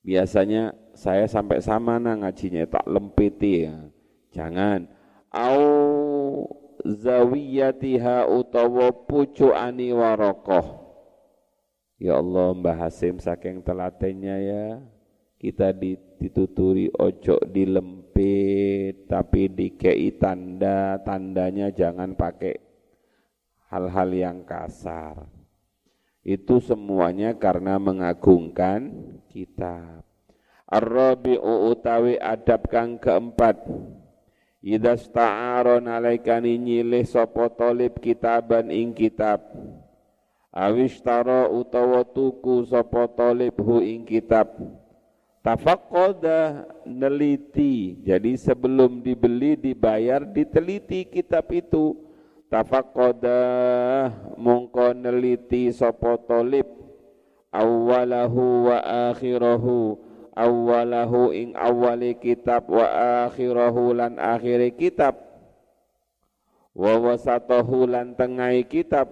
Biasanya 0.00 0.72
saya 0.96 1.28
sampai 1.28 1.60
sama 1.60 2.00
nah 2.00 2.16
ngajinya 2.16 2.64
tak 2.64 2.88
lempiti 2.88 3.68
ya. 3.68 3.76
Jangan. 4.32 4.88
Au 5.28 5.60
zawiyatiha 6.80 8.28
utawa 8.28 8.88
pucukani 9.04 9.92
warokoh. 9.92 10.84
Ya 12.00 12.16
Allah 12.20 12.52
Mbah 12.56 12.88
Hasim 12.88 13.20
saking 13.20 13.60
telatennya 13.60 14.36
ya. 14.40 14.66
Kita 15.36 15.76
dituturi 16.16 16.88
ojo 16.96 17.36
dilempit 17.44 19.04
tapi 19.04 19.52
dikei 19.52 20.16
tanda 20.16 20.96
tandanya 21.04 21.68
jangan 21.68 22.16
pakai 22.16 22.73
hal-hal 23.74 24.10
yang 24.14 24.38
kasar. 24.46 25.26
Itu 26.22 26.62
semuanya 26.62 27.34
karena 27.34 27.74
mengagungkan 27.82 28.94
kitab. 29.26 30.06
Ar-rabi'u 30.70 31.74
utawi 31.74 32.14
adab 32.22 32.70
kang 32.70 33.02
keempat. 33.02 33.58
Ida 34.64 34.96
sta'aron 34.96 35.90
alaikani 35.90 36.56
nyilih 36.56 37.04
sopo 37.04 37.50
tolib 37.52 37.98
kitaban 38.00 38.70
ing 38.70 38.96
kitab. 38.96 39.42
Awishtara 40.54 41.50
utawa 41.50 42.06
tuku 42.06 42.64
sopo 42.64 43.10
tolib 43.12 43.58
hu 43.58 43.82
ing 43.84 44.06
kitab. 44.06 44.54
Tafakoda 45.44 46.64
neliti. 46.88 48.00
Jadi 48.00 48.38
sebelum 48.40 49.04
dibeli 49.04 49.60
dibayar 49.60 50.24
diteliti 50.24 51.04
kitab 51.04 51.52
itu 51.52 52.03
Tafakoda 52.54 53.42
mongko 54.38 54.94
neliti 54.94 55.74
sopo 55.74 56.22
tolib 56.22 56.70
Awalahu 57.50 58.70
wa 58.70 58.78
akhirahu. 59.10 59.98
Awalahu 60.34 61.34
ing 61.34 61.58
awali 61.58 62.14
kitab 62.18 62.70
wa 62.70 62.86
akhirahu 63.26 63.94
lan 63.94 64.22
akhiri 64.22 64.70
kitab. 64.70 65.18
Wa 66.78 66.94
wasatahu 66.98 67.90
lan 67.90 68.14
tengai 68.14 68.62
kitab. 68.66 69.10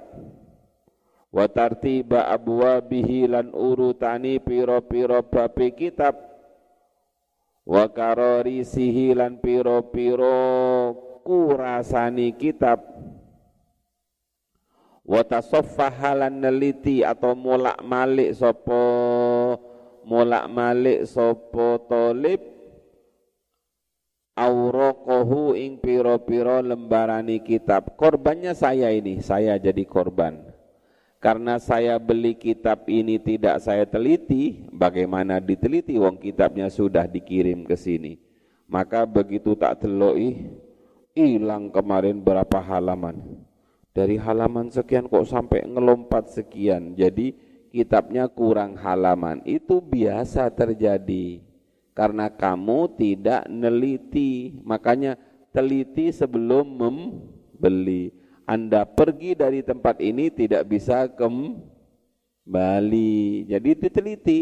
Wa 1.35 1.51
tartiba 1.51 2.31
abwabihi 2.31 3.27
lan 3.27 3.51
urutani 3.51 4.39
piro-piro 4.39 5.23
babi 5.27 5.75
kitab. 5.75 6.15
Wa 7.67 7.91
karorisihi 7.91 9.19
lan 9.19 9.43
piro-piro 9.43 10.39
kurasani 11.27 12.35
kitab 12.39 12.83
wa 15.03 15.23
tasaffahalan 15.27 16.39
neliti 16.39 17.03
atau 17.03 17.35
mulak 17.35 17.83
malik 17.83 18.39
sopo 18.39 18.83
mulak 20.07 20.47
malik 20.51 21.07
sopo 21.11 21.83
tolib 21.91 22.53
aurokohu 24.33 25.53
ing 25.57 25.77
piro-piro 25.79 26.65
lembarani 26.65 27.45
kitab. 27.45 27.95
Korbannya 28.01 28.57
saya 28.57 28.89
ini 28.93 29.21
saya 29.21 29.61
jadi 29.61 29.85
korban. 29.85 30.41
Karena 31.23 31.63
saya 31.63 32.03
beli 32.03 32.35
kitab 32.35 32.91
ini 32.91 33.15
tidak 33.23 33.63
saya 33.63 33.87
teliti 33.87 34.67
bagaimana 34.75 35.39
diteliti? 35.39 35.95
Wong 35.95 36.19
kitabnya 36.19 36.67
sudah 36.67 37.07
dikirim 37.07 37.63
ke 37.63 37.79
sini. 37.79 38.19
Maka 38.67 39.07
begitu 39.07 39.55
tak 39.55 39.87
teloi, 39.87 40.51
hilang 41.15 41.71
kemarin 41.71 42.19
berapa 42.19 42.59
halaman. 42.59 43.39
Dari 43.93 44.17
halaman 44.17 44.73
sekian 44.73 45.05
kok 45.05 45.29
sampai 45.29 45.69
ngelompat 45.69 46.33
sekian. 46.33 46.97
Jadi 46.97 47.37
kitabnya 47.69 48.25
kurang 48.25 48.81
halaman. 48.81 49.45
Itu 49.45 49.85
biasa 49.85 50.49
terjadi. 50.49 51.45
Karena 51.93 52.33
kamu 52.33 52.97
tidak 52.97 53.45
neliti. 53.53 54.57
Makanya 54.65 55.21
teliti 55.53 56.09
sebelum 56.09 56.65
membeli. 56.73 58.17
Anda 58.49 58.89
pergi 58.89 59.37
dari 59.37 59.61
tempat 59.61 60.01
ini 60.01 60.33
tidak 60.33 60.73
bisa 60.73 61.05
kembali. 61.13 61.61
Jadi 63.45 63.71
diteliti. 63.77 64.41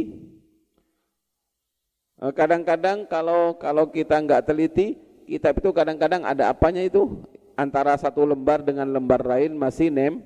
Eh, 2.21 2.33
kadang-kadang 2.37 3.09
kalau 3.11 3.59
kalau 3.59 3.91
kita 3.91 4.21
nggak 4.23 4.47
teliti, 4.47 4.95
kitab 5.27 5.59
itu 5.59 5.75
kadang-kadang 5.75 6.23
ada 6.23 6.55
apanya 6.55 6.87
itu 6.87 7.25
antara 7.61 7.93
satu 8.01 8.25
lembar 8.25 8.65
dengan 8.65 8.89
lembar 8.89 9.21
lain 9.21 9.53
masih 9.53 9.93
nem 9.93 10.25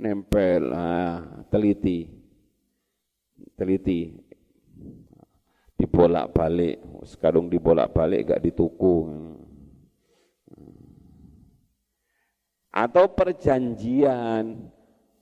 nempel. 0.00 0.72
Nah, 0.72 1.44
teliti, 1.52 2.08
teliti, 3.52 4.16
dibolak 5.76 6.32
balik, 6.32 6.80
sekarang 7.04 7.52
dibolak 7.52 7.92
balik 7.92 8.32
gak 8.32 8.40
dituku. 8.40 9.12
Atau 12.74 13.12
perjanjian, 13.14 14.66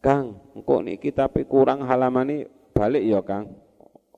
Kang, 0.01 0.40
kok 0.57 0.82
nih 0.88 0.97
kita 0.97 1.28
kurang 1.45 1.84
halaman 1.84 2.30
ini 2.32 2.38
balik 2.72 3.05
ya 3.05 3.20
Kang. 3.20 3.53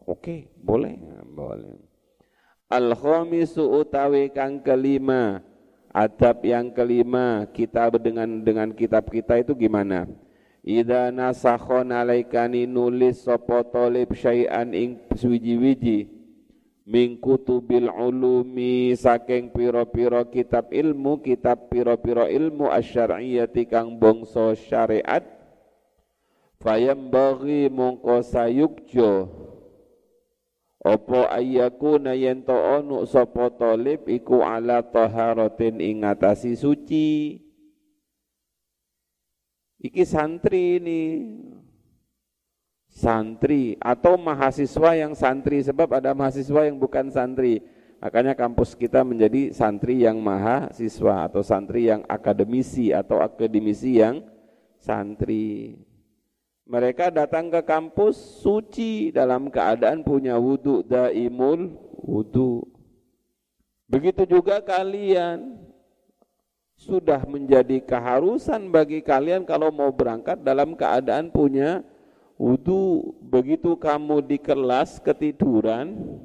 Oke, 0.04 0.52
boleh, 0.60 1.00
boleh. 1.32 1.80
Al-khamisu 2.68 3.64
utawi 3.80 4.28
kang 4.28 4.60
kelima, 4.60 5.40
adab 5.94 6.42
yang 6.42 6.74
kelima 6.74 7.46
kita 7.54 7.86
dengan 7.94 8.42
dengan 8.42 8.74
kitab 8.74 9.06
kita 9.06 9.38
itu 9.38 9.54
gimana? 9.54 10.10
Ida 10.66 11.14
nasakhon 11.14 11.94
alaikani 11.94 12.66
nulis 12.66 13.22
sapa 13.22 13.62
talib 13.62 14.10
syai'an 14.16 14.74
ing 14.74 14.98
suwiji-wiji 15.14 16.10
min 16.84 17.16
ulumi 17.20 18.92
saking 18.92 19.48
pira-pira 19.54 20.24
kitab 20.28 20.68
ilmu 20.68 21.20
kitab 21.20 21.72
pira-pira 21.72 22.28
ilmu 22.28 22.68
asyariyati 22.68 23.64
kang 23.64 23.96
bangsa 23.96 24.52
syariat 24.52 25.24
fayam 26.60 27.08
bagi 27.08 27.72
mongko 27.72 28.20
sayukjo 28.24 29.12
Opo 30.84 31.24
ayyakuna 31.24 32.12
yen 32.12 32.44
to 32.44 32.52
sapa 33.08 33.48
talib 33.56 34.04
iku 34.04 34.44
ala 34.44 34.84
taharatin 34.84 35.80
ing 35.80 36.04
ngatasi 36.04 36.52
suci. 36.60 37.40
Iki 39.80 40.04
santri 40.04 40.76
ini. 40.76 41.02
Santri 42.92 43.80
atau 43.80 44.20
mahasiswa 44.20 44.92
yang 44.92 45.16
santri 45.16 45.64
sebab 45.64 45.88
ada 45.88 46.12
mahasiswa 46.12 46.68
yang 46.68 46.76
bukan 46.76 47.08
santri. 47.08 47.64
Makanya 48.04 48.36
kampus 48.36 48.76
kita 48.76 49.00
menjadi 49.08 49.56
santri 49.56 50.04
yang 50.04 50.20
mahasiswa 50.20 51.32
atau 51.32 51.40
santri 51.40 51.88
yang 51.88 52.04
akademisi 52.04 52.92
atau 52.92 53.24
akademisi 53.24 54.04
yang 54.04 54.20
santri. 54.76 55.80
Mereka 56.64 57.12
datang 57.12 57.52
ke 57.52 57.60
kampus 57.60 58.16
suci 58.40 59.12
dalam 59.12 59.52
keadaan 59.52 60.00
punya 60.00 60.40
wudhu 60.40 60.80
daimul 60.80 61.76
wudhu. 62.00 62.64
Begitu 63.84 64.24
juga 64.24 64.64
kalian 64.64 65.60
sudah 66.80 67.20
menjadi 67.28 67.84
keharusan 67.84 68.72
bagi 68.72 69.04
kalian 69.04 69.44
kalau 69.44 69.68
mau 69.68 69.92
berangkat 69.92 70.40
dalam 70.40 70.72
keadaan 70.72 71.28
punya 71.28 71.84
wudhu. 72.40 73.12
Begitu 73.20 73.76
kamu 73.76 74.24
di 74.24 74.40
kelas 74.40 75.04
ketiduran, 75.04 76.16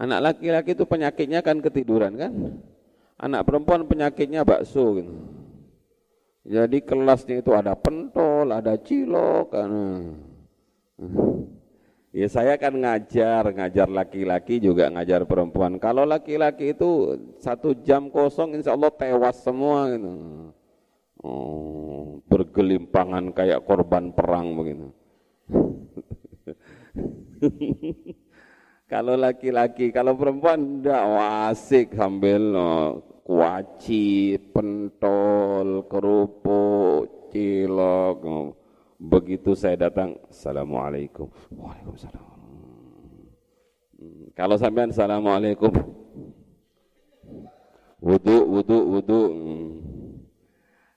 anak 0.00 0.24
laki-laki 0.24 0.72
itu 0.72 0.88
penyakitnya 0.88 1.44
kan 1.44 1.60
ketiduran 1.60 2.16
kan? 2.16 2.32
Anak 3.20 3.44
perempuan 3.44 3.84
penyakitnya 3.84 4.40
bakso 4.40 5.04
gitu. 5.04 5.37
Jadi 6.48 6.80
kelasnya 6.80 7.44
itu 7.44 7.52
ada 7.52 7.76
pentol, 7.76 8.48
ada 8.48 8.72
cilok. 8.80 9.52
Kan. 9.52 9.72
Ya 12.08 12.24
saya 12.24 12.56
kan 12.56 12.72
ngajar, 12.72 13.52
ngajar 13.52 13.84
laki-laki 13.84 14.56
juga 14.56 14.88
ngajar 14.88 15.28
perempuan. 15.28 15.76
Kalau 15.76 16.08
laki-laki 16.08 16.72
itu 16.72 17.20
satu 17.36 17.76
jam 17.84 18.08
kosong 18.08 18.56
insya 18.56 18.72
Allah 18.72 18.88
tewas 18.88 19.44
semua 19.44 19.92
gitu. 19.92 20.08
Oh, 21.20 22.24
bergelimpangan 22.32 23.28
kayak 23.36 23.68
korban 23.68 24.08
perang 24.16 24.56
begitu. 24.56 24.88
kalau 28.92 29.20
laki-laki, 29.20 29.92
kalau 29.92 30.16
perempuan 30.16 30.80
enggak 30.80 31.04
wasik 31.04 31.92
sambil 31.92 32.40
oh, 32.56 33.04
kuaci, 33.28 34.40
pentol, 34.56 35.84
kerupuk, 35.84 37.28
cilok. 37.28 38.24
Begitu 38.96 39.52
saya 39.52 39.76
datang, 39.76 40.16
Assalamualaikum. 40.32 41.28
Waalaikumsalam. 41.52 42.24
Hmm, 44.00 44.24
kalau 44.32 44.56
sampean 44.56 44.90
Assalamualaikum. 44.90 45.70
Wudhu, 48.00 48.36
wudhu, 48.48 48.78
wudhu. 48.96 49.22
Hmm. 49.28 49.68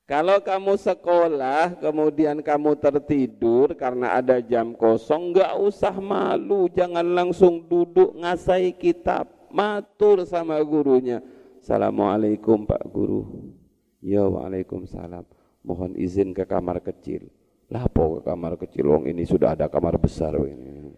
Kalau 0.08 0.40
kamu 0.44 0.76
sekolah, 0.76 1.80
kemudian 1.80 2.40
kamu 2.44 2.80
tertidur 2.80 3.76
karena 3.76 4.20
ada 4.20 4.44
jam 4.44 4.76
kosong, 4.76 5.32
enggak 5.32 5.56
usah 5.56 5.96
malu, 6.00 6.68
jangan 6.68 7.04
langsung 7.04 7.64
duduk 7.64 8.20
ngasai 8.20 8.76
kitab, 8.76 9.32
matur 9.48 10.28
sama 10.28 10.60
gurunya 10.68 11.24
Assalamualaikum 11.62 12.66
Pak 12.66 12.90
Guru. 12.90 13.54
Ya 14.02 14.26
Waalaikumsalam. 14.26 15.22
Mohon 15.62 15.94
izin 15.94 16.34
ke 16.34 16.42
kamar 16.42 16.82
kecil. 16.82 17.30
Lah 17.70 17.86
apa 17.86 18.02
ke 18.02 18.20
kamar 18.26 18.58
kecil 18.58 18.90
wong 18.90 19.06
ini 19.06 19.22
sudah 19.30 19.54
ada 19.54 19.70
kamar 19.70 20.02
besar 20.02 20.34
ini. 20.42 20.90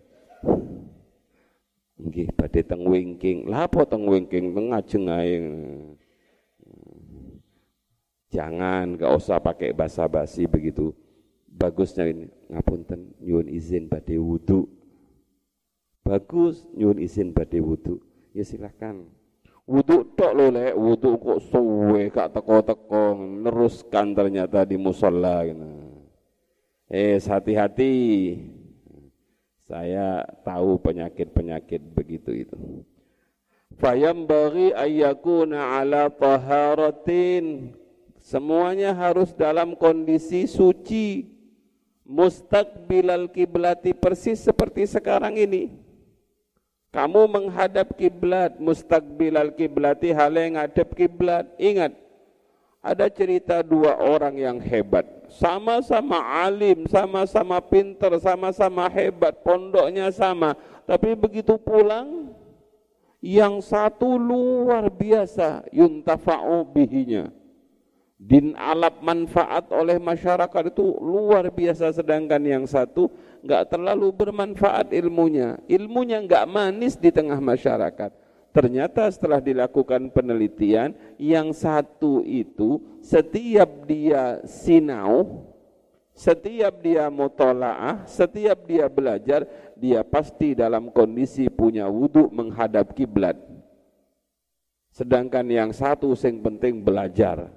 Nggih 2.00 2.32
badhe 2.32 2.64
teng 2.64 2.88
wingking. 2.88 3.52
Lah 3.52 3.68
apa 3.68 3.84
teng 3.84 4.08
wingking 4.08 4.56
teng 4.56 4.72
ngajeng 4.72 5.06
ae. 5.12 5.36
Jangan, 8.32 8.96
gak 8.96 9.14
usah 9.20 9.44
pakai 9.44 9.76
basa-basi 9.76 10.48
begitu. 10.48 10.96
Bagusnya 11.54 12.08
ini, 12.08 12.26
ngapunten 12.50 13.14
nyuwun 13.20 13.46
izin 13.46 13.92
badhe 13.92 14.16
wudu. 14.16 14.66
Bagus 16.08 16.66
nyuwun 16.72 17.04
izin 17.04 17.36
badhe 17.36 17.60
wudu. 17.60 18.00
Ya 18.32 18.48
silakan. 18.48 19.12
Wudhu 19.64 20.12
tok 20.20 20.36
lo 20.36 20.52
lek, 20.52 20.76
wudhu 20.76 21.16
kok 21.16 21.40
suwe 21.48 22.12
kak 22.12 22.36
teko-teko 22.36 23.16
neruskan 23.16 24.12
ternyata 24.12 24.68
di 24.68 24.76
musola 24.76 25.48
gitu. 25.48 25.64
Eh 26.92 27.16
hati-hati. 27.16 27.96
Saya 29.64 30.28
tahu 30.44 30.76
penyakit-penyakit 30.84 31.80
begitu 31.96 32.44
itu. 32.44 32.84
Fayam 33.80 34.28
bagi 34.28 34.76
ayyakuna 34.76 35.80
ala 35.80 36.12
taharatin. 36.12 37.72
Semuanya 38.20 38.92
harus 38.92 39.32
dalam 39.32 39.80
kondisi 39.80 40.44
suci. 40.46 41.32
Mustaqbilal 42.04 43.32
kiblati 43.32 43.96
persis 43.96 44.44
seperti 44.44 44.84
sekarang 44.86 45.40
ini. 45.40 45.83
Kamu 46.94 47.26
menghadap 47.26 47.98
kiblat, 47.98 48.62
mustaqbilal 48.62 49.58
kiblati 49.58 50.14
hal 50.14 50.38
yang 50.38 50.62
ngadep 50.62 50.94
kiblat. 50.94 51.50
Ingat, 51.58 51.98
ada 52.86 53.10
cerita 53.10 53.66
dua 53.66 53.98
orang 53.98 54.38
yang 54.38 54.62
hebat, 54.62 55.08
sama-sama 55.26 56.22
alim, 56.46 56.86
sama-sama 56.86 57.58
pinter, 57.66 58.14
sama-sama 58.22 58.86
hebat, 58.94 59.42
pondoknya 59.42 60.14
sama, 60.14 60.54
tapi 60.86 61.18
begitu 61.18 61.58
pulang, 61.58 62.30
yang 63.24 63.58
satu 63.64 64.20
luar 64.20 64.92
biasa 64.92 65.66
yuntafa'u 65.74 66.62
bihinya. 66.68 67.32
Din 68.20 68.54
alap 68.54 69.00
manfaat 69.00 69.72
oleh 69.74 69.98
masyarakat 70.00 70.64
itu 70.70 70.86
luar 71.02 71.50
biasa 71.50 71.92
sedangkan 71.92 72.40
yang 72.44 72.64
satu 72.68 73.08
nggak 73.44 73.76
terlalu 73.76 74.10
bermanfaat 74.16 74.96
ilmunya. 74.96 75.60
Ilmunya 75.68 76.24
nggak 76.24 76.48
manis 76.48 76.96
di 76.96 77.12
tengah 77.12 77.38
masyarakat. 77.38 78.12
Ternyata 78.54 79.10
setelah 79.10 79.42
dilakukan 79.42 80.14
penelitian 80.14 80.94
yang 81.18 81.52
satu 81.52 82.22
itu 82.22 82.80
setiap 83.02 83.90
dia 83.90 84.46
sinau 84.46 85.50
setiap 86.14 86.78
dia 86.86 87.10
mutolaah 87.10 88.06
setiap 88.06 88.70
dia 88.70 88.86
belajar 88.86 89.50
dia 89.74 90.06
pasti 90.06 90.54
dalam 90.54 90.94
kondisi 90.94 91.50
punya 91.50 91.90
wudhu 91.90 92.30
menghadap 92.30 92.94
kiblat. 92.94 93.34
Sedangkan 94.94 95.50
yang 95.50 95.74
satu 95.74 96.14
sing 96.14 96.38
penting 96.38 96.86
belajar. 96.86 97.50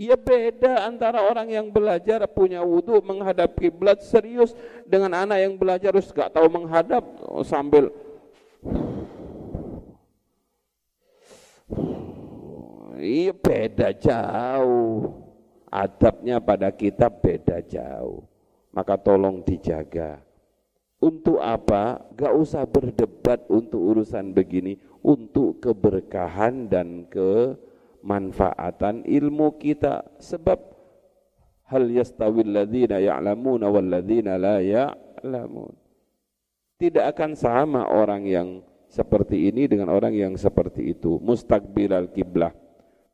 Ya 0.00 0.16
beda 0.16 0.88
antara 0.88 1.20
orang 1.20 1.52
yang 1.52 1.68
belajar 1.68 2.24
punya 2.24 2.64
wudhu 2.64 3.04
menghadap 3.04 3.52
kiblat 3.52 4.00
serius 4.00 4.56
dengan 4.88 5.12
anak 5.12 5.44
yang 5.44 5.60
belajar 5.60 5.92
terus 5.92 6.08
gak 6.08 6.32
tahu 6.32 6.48
menghadap 6.48 7.04
oh, 7.20 7.44
sambil 7.44 7.92
Iya 12.96 13.32
beda 13.36 13.92
jauh. 13.96 15.20
Adabnya 15.68 16.36
pada 16.40 16.72
kita 16.72 17.08
beda 17.08 17.64
jauh. 17.64 18.24
Maka 18.72 18.96
tolong 19.00 19.40
dijaga. 19.40 20.20
Untuk 21.00 21.40
apa? 21.40 22.00
Gak 22.12 22.36
usah 22.36 22.68
berdebat 22.68 23.44
untuk 23.48 23.80
urusan 23.80 24.36
begini. 24.36 24.76
Untuk 25.00 25.64
keberkahan 25.64 26.68
dan 26.68 27.08
ke 27.08 27.56
manfaatan 28.02 29.06
ilmu 29.06 29.56
kita. 29.56 30.04
Sebab 30.20 30.58
hal 31.70 31.84
yastawil 31.88 32.50
ladzina 32.50 32.98
ya'lamuna 32.98 33.66
wal 33.70 33.88
ladzina 33.88 34.36
la 34.36 34.60
ya'lamun. 34.60 35.72
Tidak 36.80 37.04
akan 37.12 37.36
sama 37.36 37.88
orang 37.92 38.24
yang 38.24 38.48
seperti 38.88 39.52
ini 39.52 39.68
dengan 39.68 39.92
orang 39.92 40.16
yang 40.16 40.34
seperti 40.34 40.96
itu. 40.96 41.20
Mustaqbilal 41.20 42.10
kiblah. 42.10 42.56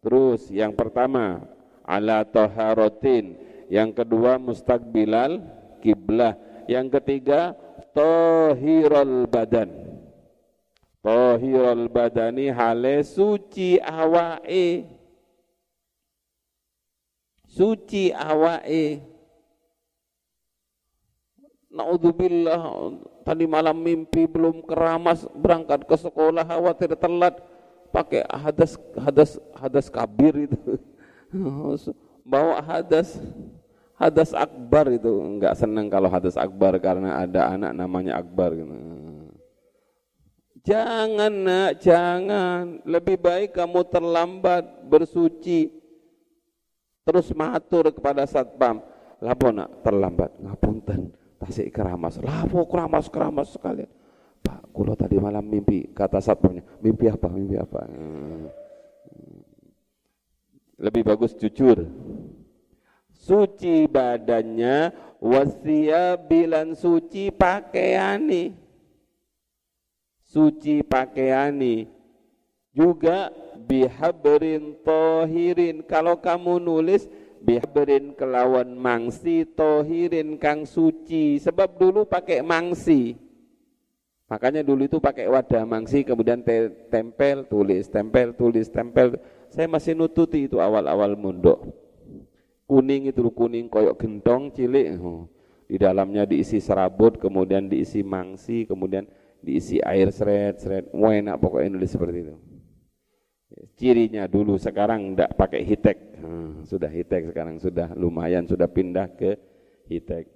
Terus 0.01 0.49
yang 0.55 0.73
pertama 0.73 1.43
ala 1.83 2.23
taharatin. 2.23 3.37
Yang 3.67 4.03
kedua 4.03 4.39
mustaqbilal 4.39 5.43
kiblah. 5.83 6.39
Yang 6.71 6.99
ketiga 7.03 7.59
tahiral 7.95 9.27
badan 9.27 9.86
Tahirul 11.07 11.87
badani 11.87 12.51
hale 12.51 13.07
suci 13.07 13.79
awake. 13.79 14.91
Suci 17.47 18.11
awake. 18.11 19.07
Naudzubillah 21.71 22.91
tadi 23.23 23.47
malam 23.47 23.79
mimpi 23.79 24.27
belum 24.27 24.67
keramas 24.67 25.31
berangkat 25.31 25.87
ke 25.87 25.95
sekolah 25.95 26.43
khawatir 26.43 26.99
telat 26.99 27.39
pakai 27.95 28.27
hadas 28.27 28.75
hadas 28.99 29.39
hadas 29.55 29.87
kabir 29.87 30.51
itu 30.51 30.59
bawa 32.33 32.59
hadas 32.65 33.21
hadas 33.95 34.35
akbar 34.35 34.91
itu 34.91 35.23
enggak 35.23 35.55
senang 35.55 35.87
kalau 35.87 36.11
hadas 36.11 36.35
akbar 36.35 36.75
karena 36.83 37.23
ada 37.23 37.47
anak 37.55 37.73
namanya 37.79 38.19
akbar 38.19 38.59
gitu. 38.59 38.73
Jangan 40.67 41.31
nak, 41.47 41.71
jangan. 41.79 42.83
Lebih 42.83 43.23
baik 43.23 43.55
kamu 43.55 43.87
terlambat 43.87 44.67
bersuci. 44.91 45.71
Terus 47.07 47.31
matur 47.31 47.95
kepada 47.95 48.27
satpam. 48.27 48.83
Lapo 49.23 49.55
nak 49.55 49.87
terlambat, 49.87 50.35
ngapunten. 50.43 51.15
Tasik 51.39 51.71
keramas. 51.71 52.19
Lapo 52.19 52.67
keramas 52.67 53.07
keramas 53.07 53.55
sekalian. 53.55 53.87
Pak, 54.43 54.75
kulo 54.75 54.99
tadi 54.99 55.15
malam 55.23 55.47
mimpi 55.47 55.87
kata 55.95 56.19
satpamnya. 56.19 56.67
Mimpi 56.83 57.07
apa? 57.15 57.31
Mimpi 57.31 57.57
apa? 57.63 57.81
Hmm. 57.87 58.51
Lebih 60.83 61.07
bagus 61.07 61.39
jujur. 61.39 61.87
Suci 63.15 63.87
badannya, 63.87 64.91
wasia 65.23 66.19
bilan 66.19 66.75
suci 66.75 67.31
pakaiani 67.31 68.66
suci 70.37 70.85
pakaiani. 70.85 71.89
Juga 72.77 73.33
bihabrin 73.65 74.77
tohirin. 74.85 75.81
Kalau 75.89 76.21
kamu 76.21 76.61
nulis 76.61 77.09
bihabrin 77.41 78.13
kelawan 78.13 78.77
mangsi 78.77 79.49
tohirin 79.49 80.37
kang 80.37 80.69
suci. 80.69 81.41
Sebab 81.41 81.81
dulu 81.81 82.05
pakai 82.05 82.45
mangsi. 82.45 83.17
Makanya 84.29 84.61
dulu 84.61 84.85
itu 84.85 84.99
pakai 85.01 85.31
wadah 85.31 85.63
mangsi 85.65 86.03
kemudian 86.03 86.43
te 86.43 86.67
tempel 86.91 87.47
tulis 87.47 87.87
tempel 87.87 88.35
tulis 88.35 88.67
tempel 88.67 89.15
saya 89.55 89.71
masih 89.71 89.95
nututi 89.95 90.51
itu 90.51 90.59
awal-awal 90.59 91.15
mondok 91.15 91.63
kuning 92.67 93.07
itu 93.07 93.23
kuning 93.31 93.71
koyok 93.71 93.95
gentong 94.03 94.51
cilik. 94.51 94.99
Di 95.67 95.79
dalamnya 95.79 96.27
diisi 96.27 96.59
serabut 96.59 97.23
kemudian 97.23 97.71
diisi 97.71 98.03
mangsi 98.03 98.67
kemudian 98.67 99.07
diisi 99.43 99.81
air 99.83 100.13
seret 100.13 100.61
seret. 100.61 100.85
Enak 100.93 101.37
pokoknya 101.41 101.77
nulis 101.77 101.93
seperti 101.93 102.19
itu. 102.25 102.35
Cirinya 103.77 104.27
dulu 104.27 104.59
sekarang 104.59 105.15
tidak 105.15 105.33
pakai 105.39 105.63
hitek. 105.63 105.99
Hmm, 106.19 106.67
sudah 106.67 106.91
hitek 106.91 107.31
sekarang 107.31 107.57
sudah 107.63 107.95
lumayan 107.95 108.45
sudah 108.45 108.67
pindah 108.67 109.09
ke 109.15 109.39
hitek. 109.87 110.27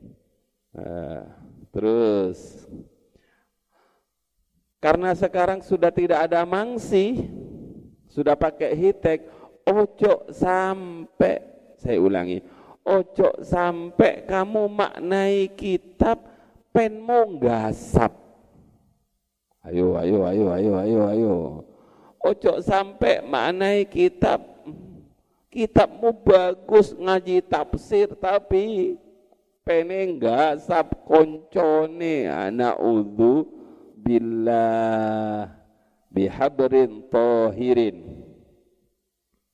Uh, 0.71 1.27
terus 1.75 2.69
karena 4.79 5.13
sekarang 5.13 5.61
sudah 5.61 5.91
tidak 5.93 6.31
ada 6.31 6.47
mangsi 6.47 7.27
sudah 8.07 8.35
pakai 8.35 8.75
hitek 8.75 9.27
ojo 9.67 10.31
sampai 10.31 11.43
saya 11.79 11.99
ulangi 11.99 12.41
ojo 12.83 13.39
sampai 13.45 14.25
kamu 14.27 14.67
maknai 14.67 15.53
kitab 15.55 16.23
penmu 16.75 17.39
gasap 17.39 18.30
Ayo, 19.61 19.93
ayo, 20.01 20.25
ayo, 20.25 20.45
ayo, 20.57 20.73
ayo, 20.81 21.01
ayo. 21.13 21.35
Ojo 22.21 22.53
sampai 22.65 23.21
maknai 23.21 23.85
kitab. 23.85 24.41
Kitabmu 25.51 26.15
bagus 26.23 26.95
ngaji 26.95 27.43
tafsir 27.43 28.15
tapi 28.15 28.95
pene 29.67 30.15
enggak 30.15 30.63
sab 30.65 30.95
koncone. 31.05 32.31
Anak 32.31 32.81
udhu 32.81 33.45
billah 33.99 35.51
bihabrin 36.09 37.05
tohirin. 37.11 38.25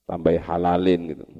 Sampai 0.06 0.38
halalin 0.38 1.16
gitu 1.16 1.35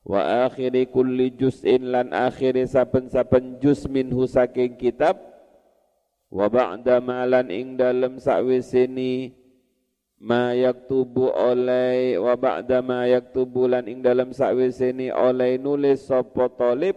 wa 0.00 0.48
akhiri 0.48 0.88
kulli 0.88 1.28
juz'in 1.36 1.92
lan 1.92 2.16
akhiri 2.16 2.64
saben-saben 2.64 3.60
juz 3.60 3.84
minhu 3.84 4.24
saking 4.24 4.80
kitab 4.80 5.29
wa 6.30 6.46
ba'da 6.46 7.02
malan 7.02 7.50
ing 7.50 7.74
dalam 7.74 8.22
sakwisini 8.22 9.34
ma 10.22 10.54
yaktubu 10.54 11.26
oleh 11.34 12.14
wa 12.22 12.38
ba'da 12.38 12.78
ma 12.80 13.10
yaktubu 13.10 13.66
lan 13.66 13.90
ing 13.90 14.00
sakwisini 14.30 15.10
oleh 15.10 15.58
nulis 15.58 16.06
sopo 16.06 16.46
tolib 16.54 16.94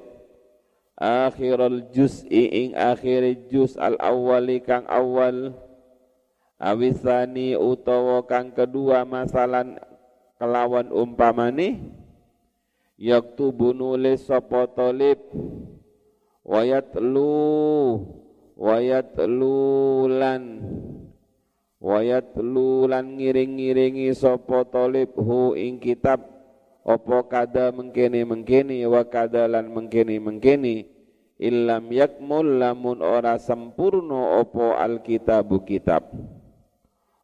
akhirul 1.02 1.90
juz'i 1.90 2.70
ing 2.70 2.70
akhir 2.78 3.50
juz 3.50 3.74
al 3.82 3.98
awwali 3.98 4.62
kang 4.62 4.86
awal 4.86 5.58
awisani 6.62 7.58
utawa 7.58 8.22
kang 8.30 8.54
kedua 8.54 9.02
masalan 9.04 9.82
kelawan 10.38 10.94
umpamane 10.94 11.82
yaktubu 12.96 13.74
nulis 13.74 14.30
sapa 14.30 14.70
talib 14.70 15.18
wayatlu 16.46 17.34
wayatlu 18.58 20.08
lan 20.10 20.44
wayatlu 21.84 22.88
lan 22.88 23.20
ngiring-ngiringi 23.20 24.14
sapa 24.16 24.64
talib 24.70 25.12
hu 25.18 25.58
ing 25.58 25.82
kitab. 25.82 26.34
Opo 26.84 27.32
kada 27.32 27.72
mengkene 27.72 28.28
mengkene 28.28 28.84
wa 28.92 29.08
kada 29.08 29.48
lan 29.48 29.72
mengkene 29.72 30.20
mengkene 30.20 30.84
illam 31.40 31.88
yakmul 31.96 32.60
lamun 32.60 33.00
ora 33.00 33.40
sempurna 33.40 34.44
opo 34.44 34.76
alkitabu 34.76 35.64
kitab. 35.64 36.12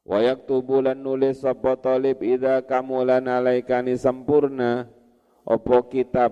Wa 0.07 0.23
yaktubu 0.23 0.80
lan 0.80 1.03
nulis 1.03 1.43
sapa 1.43 1.75
talib 1.75 2.23
idza 2.23 2.63
kamulan 2.63 3.27
alaikani 3.27 3.99
sempurna 3.99 4.88
opo 5.43 5.91
kitab. 5.91 6.32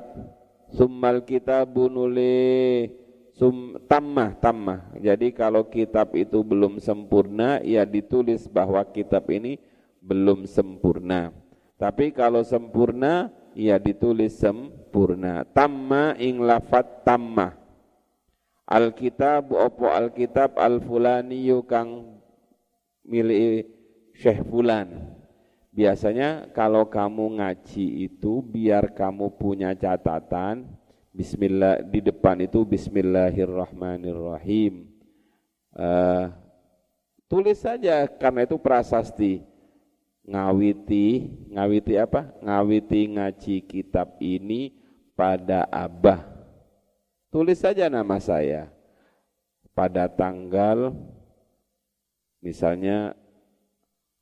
Summal 0.71 1.23
kitabu 1.27 1.91
nulis 1.91 2.91
sum 3.37 3.77
tamah 3.85 4.33
tamah 4.41 4.97
jadi 4.97 5.29
kalau 5.29 5.69
kitab 5.69 6.17
itu 6.17 6.41
belum 6.41 6.81
sempurna 6.81 7.61
ya 7.61 7.85
ditulis 7.85 8.49
bahwa 8.49 8.81
kitab 8.89 9.29
ini 9.29 9.61
belum 10.01 10.49
sempurna 10.49 11.29
tapi 11.77 12.09
kalau 12.09 12.41
sempurna, 12.41 13.29
ya 13.53 13.77
ditulis 13.77 14.33
sempurna. 14.41 15.45
Tamma 15.53 16.17
ing 16.17 16.41
lafat 16.41 17.05
tamma. 17.05 17.53
Alkitab 18.67 19.53
opo 19.53 19.87
alkitab 19.87 20.57
al 20.59 20.83
fulani 20.83 21.47
kang 21.69 22.19
milik 23.05 23.69
Syekh 24.17 24.43
Fulan. 24.49 25.15
Biasanya 25.71 26.49
kalau 26.51 26.89
kamu 26.89 27.37
ngaji 27.37 28.09
itu 28.09 28.41
biar 28.41 28.97
kamu 28.97 29.37
punya 29.37 29.77
catatan 29.77 30.65
Bismillah 31.17 31.81
di 31.81 31.97
depan 31.97 32.37
itu 32.45 32.61
Bismillahirrahmanirrahim. 32.61 34.85
Uh, 35.73 36.29
tulis 37.25 37.57
saja 37.57 38.05
karena 38.05 38.45
itu 38.45 38.53
prasasti. 38.61 39.41
Ngawiti 40.29 41.25
ngawiti 41.57 41.97
apa? 41.97 42.37
Ngawiti 42.45 43.17
ngaji 43.17 43.65
kitab 43.65 44.21
ini 44.21 44.77
pada 45.17 45.65
abah. 45.73 46.21
Tulis 47.33 47.65
saja 47.65 47.89
nama 47.89 48.21
saya. 48.21 48.69
Pada 49.73 50.05
tanggal 50.05 50.93
misalnya 52.45 53.17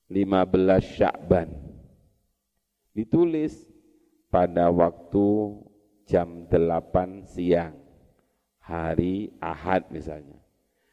15 0.08 0.96
Syakban. 0.96 1.52
Ditulis 2.96 3.68
pada 4.32 4.72
waktu 4.72 5.60
jam 6.06 6.45
8 6.47 7.26
siang 7.26 7.76
hari 8.62 9.34
Ahad 9.41 9.89
misalnya. 9.89 10.38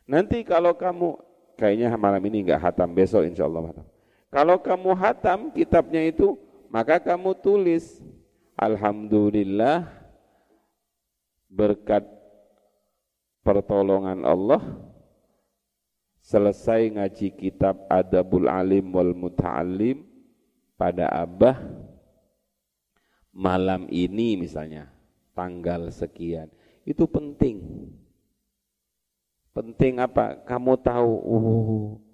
Nanti 0.08 0.44
kalau 0.44 0.76
kamu 0.76 1.16
kayaknya 1.56 1.94
malam 1.96 2.20
ini 2.28 2.44
enggak 2.44 2.60
hatam 2.60 2.92
besok 2.92 3.24
insya 3.24 3.48
Allah 3.48 3.72
hatam. 3.72 3.86
Kalau 4.32 4.56
kamu 4.60 4.90
hatam 4.96 5.38
kitabnya 5.52 6.02
itu, 6.08 6.36
maka 6.72 6.96
kamu 7.00 7.36
tulis 7.40 8.00
Alhamdulillah 8.56 9.88
berkat 11.52 12.04
pertolongan 13.44 14.24
Allah 14.24 14.60
selesai 16.22 16.94
ngaji 16.96 17.28
kitab 17.34 17.82
Adabul 17.90 18.46
Alim 18.46 18.94
wal 18.94 19.12
Muta'alim 19.12 20.06
pada 20.78 21.10
Abah 21.10 21.58
malam 23.34 23.88
ini 23.90 24.38
misalnya 24.38 24.91
tanggal 25.32 25.88
sekian 25.92 26.48
itu 26.84 27.04
penting 27.08 27.88
penting 29.52 30.00
apa 30.00 30.40
kamu 30.44 30.76
tahu 30.80 31.12
uh 31.12 32.12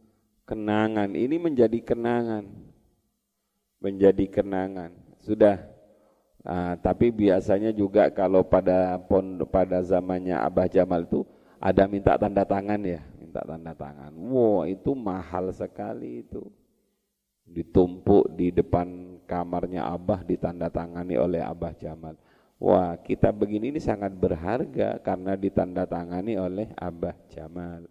kenangan. 0.48 1.12
Ini 1.12 1.36
menjadi 1.36 1.78
kenangan. 1.84 2.48
Menjadi 3.84 4.24
kenangan. 4.32 4.96
Sudah. 5.20 5.60
Nah, 6.40 6.80
tapi 6.80 7.12
biasanya 7.12 7.76
juga 7.76 8.08
kalau 8.08 8.40
pada 8.40 8.96
pon 8.96 9.36
pada 9.52 9.84
zamannya 9.84 10.40
Abah 10.40 10.64
Jamal 10.64 11.04
itu 11.04 11.28
ada 11.60 11.84
minta 11.84 12.16
tanda 12.16 12.46
tangan 12.48 12.80
ya, 12.80 13.04
minta 13.20 13.44
tanda 13.44 13.76
tangan. 13.76 14.14
Wow, 14.16 14.64
itu 14.64 14.96
mahal 14.96 15.52
sekali 15.52 16.24
itu. 16.24 16.48
Ditumpuk 17.44 18.32
di 18.32 18.48
depan 18.48 19.18
kamarnya 19.28 19.84
Abah 19.92 20.24
ditandatangani 20.24 21.20
oleh 21.20 21.42
Abah 21.44 21.76
Jamal. 21.76 22.16
Wah, 22.58 22.98
kita 22.98 23.30
begini 23.30 23.70
ini 23.70 23.78
sangat 23.78 24.10
berharga 24.18 24.98
karena 24.98 25.38
ditandatangani 25.38 26.34
oleh 26.42 26.66
Abah 26.74 27.14
Jamal. 27.30 27.86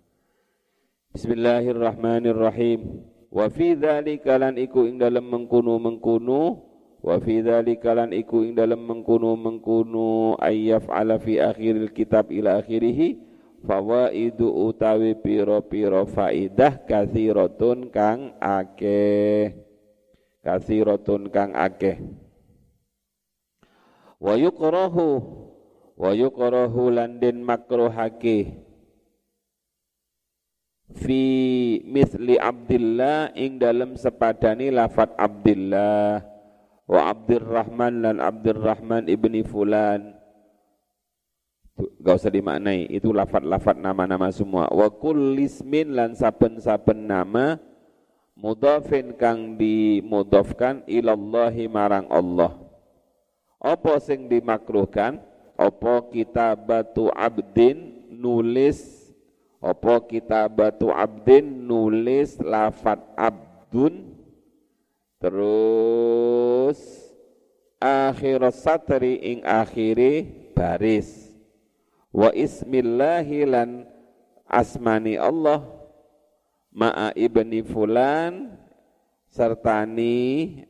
Bismillahirrahmanirrahim. 1.16 3.00
Wa 3.32 3.48
fi 3.48 3.80
dzalika 3.80 4.36
lan 4.36 4.60
iku 4.60 4.84
ing 4.84 5.00
dalem 5.00 5.24
mengkunu 5.24 5.80
mengkunu 5.80 6.68
wa 7.00 7.16
fi 7.24 7.40
dzalika 7.40 7.96
lan 7.96 8.12
iku 8.12 8.44
ing 8.44 8.60
dalem 8.60 8.84
mengkunu 8.84 9.40
mengkunu 9.40 10.36
ayyaf 10.36 10.92
ala 10.92 11.16
fi 11.16 11.40
akhiril 11.40 11.96
kitab 11.96 12.28
ila 12.28 12.60
akhirih 12.60 13.24
fawaidu 13.64 14.52
utawi 14.52 15.16
piro-piro 15.16 16.04
faidah 16.12 16.84
kathiratun 16.84 17.88
kang 17.88 18.36
akeh 18.44 19.56
kathiratun 20.44 21.32
kang 21.32 21.56
akeh 21.56 22.27
wa 24.18 24.34
yukrahu 24.34 25.22
wa 25.98 26.12
yukrahu 26.14 26.94
lan 26.94 27.18
den 27.18 27.42
makruhake. 27.42 28.64
Fi 30.88 31.22
misli 31.84 32.40
Abdillah 32.40 33.36
ing 33.36 33.60
dalam 33.60 34.00
sepadani 34.00 34.72
lafat 34.72 35.12
Abdillah. 35.20 36.24
Wa 36.88 37.12
Abdurrahman 37.12 38.08
dan 38.08 38.18
Abdurrahman 38.24 39.12
ibni 39.12 39.44
Fulan. 39.44 40.16
Gak 41.78 42.24
usah 42.24 42.32
dimaknai 42.32 42.88
itu 42.90 43.12
lafat-lafat 43.12 43.78
nama-nama 43.78 44.32
semua. 44.32 44.72
Wa 44.72 44.88
kullismin 44.88 45.94
lan 45.94 46.16
saben-saben 46.16 47.06
nama 47.06 47.60
mudhafin 48.34 49.14
kang 49.20 49.60
dimudhafkan 49.60 50.88
ilallahi 50.88 51.70
marang 51.70 52.08
Allah 52.10 52.67
apa 53.58 53.98
sing 53.98 54.30
dimakruhkan? 54.30 55.18
Apa 55.58 56.06
kitabatu 56.14 57.10
abdin 57.10 58.06
nulis? 58.14 59.10
Apa 59.58 60.06
batu 60.54 60.94
abdin 60.94 61.66
nulis 61.66 62.38
lafat 62.38 63.02
abdun? 63.18 64.14
Terus 65.18 66.78
akhir 67.82 68.54
satri 68.54 69.18
ing 69.18 69.40
akhiri 69.42 70.30
baris. 70.54 71.34
Wa 72.14 72.30
ismillahi 72.38 73.50
lan 73.50 73.90
asmani 74.46 75.18
Allah 75.18 75.66
ma'a 76.70 77.18
ibni 77.18 77.66
fulan 77.66 78.54
sertani 79.26 80.62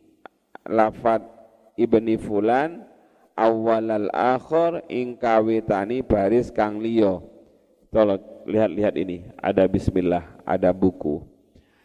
lafat 0.64 1.37
ibni 1.78 2.18
fulan 2.18 2.84
awalal 3.38 4.10
akhir 4.12 4.84
ing 4.90 5.16
kawitani 5.16 6.02
baris 6.02 6.50
kang 6.50 6.82
liya. 6.82 7.22
Tolong 7.94 8.20
lihat-lihat 8.50 8.98
ini. 8.98 9.30
Ada 9.40 9.70
bismillah 9.70 10.26
ada 10.44 10.74
buku. 10.74 11.24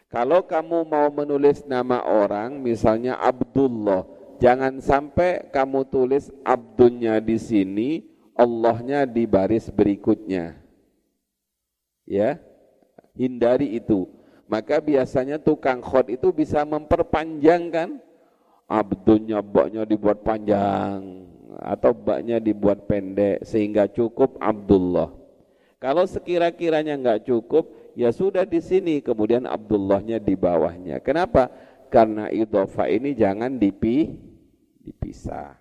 Kalau 0.09 0.45
kamu 0.45 0.89
mau 0.89 1.09
menulis 1.13 1.65
nama 1.65 2.05
orang 2.05 2.61
misalnya 2.61 3.17
Abdullah 3.17 4.05
jangan 4.43 4.77
sampai 4.83 5.49
kamu 5.49 5.89
tulis 5.89 6.29
Abdulnya 6.45 7.17
di 7.23 7.41
sini 7.41 7.91
Allahnya 8.37 9.09
di 9.09 9.25
baris 9.29 9.69
berikutnya. 9.73 10.57
Ya 12.09 12.41
hindari 13.17 13.77
itu. 13.77 14.09
Maka 14.51 14.85
biasanya 14.85 15.41
tukang 15.41 15.81
khot 15.81 16.13
itu 16.13 16.29
bisa 16.29 16.61
memperpanjangkan 16.69 17.97
abdunya 18.71 19.43
baknya 19.43 19.83
dibuat 19.85 20.25
panjang 20.25 21.29
atau 21.61 21.93
baknya 21.93 22.41
dibuat 22.41 22.89
pendek 22.89 23.45
sehingga 23.45 23.87
cukup 23.91 24.41
Abdullah. 24.41 25.13
Kalau 25.83 26.07
sekira-kiranya 26.07 26.95
nggak 26.95 27.27
cukup, 27.27 27.75
ya 27.99 28.15
sudah 28.15 28.47
di 28.47 28.63
sini 28.63 29.03
kemudian 29.03 29.45
Abdullahnya 29.51 30.23
di 30.23 30.39
bawahnya. 30.39 31.03
Kenapa? 31.03 31.51
Karena 31.91 32.31
idhofa 32.31 32.87
ini 32.87 33.13
jangan 33.19 33.59
dipi, 33.59 34.15
dipisah. 34.79 35.59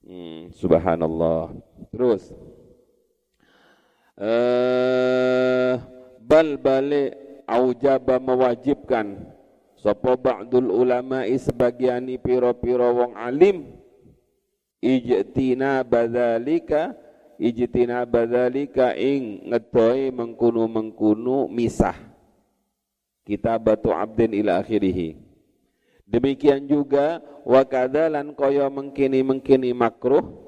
Hmm, 0.00 0.48
subhanallah. 0.48 1.52
Terus. 1.92 2.32
Uh, 4.14 5.74
bal 6.22 6.56
balik 6.56 7.18
aujaba 7.44 8.16
mewajibkan 8.22 9.33
sapa 9.84 10.16
ba'dul 10.16 10.72
ulama'i 10.72 11.36
sebagiani 11.36 12.16
piro-piro 12.16 12.88
wong 12.96 13.12
alim. 13.20 13.76
Ijtina 14.80 15.84
badzalika 15.84 16.96
ijtina 17.36 18.08
badzalika 18.08 18.96
ing 18.96 19.52
ngedoi 19.52 20.08
mengkunu-mengkunu 20.08 21.52
misah. 21.52 21.96
Kitabatu 23.28 23.92
abdin 23.92 24.32
ila 24.32 24.60
akhirih 24.60 25.20
demikian 26.04 26.68
juga 26.68 27.24
wa 27.48 27.64
kadzalan 27.64 28.36
kaya 28.36 28.68
mengkini-mengkini 28.68 29.72
makruh. 29.72 30.44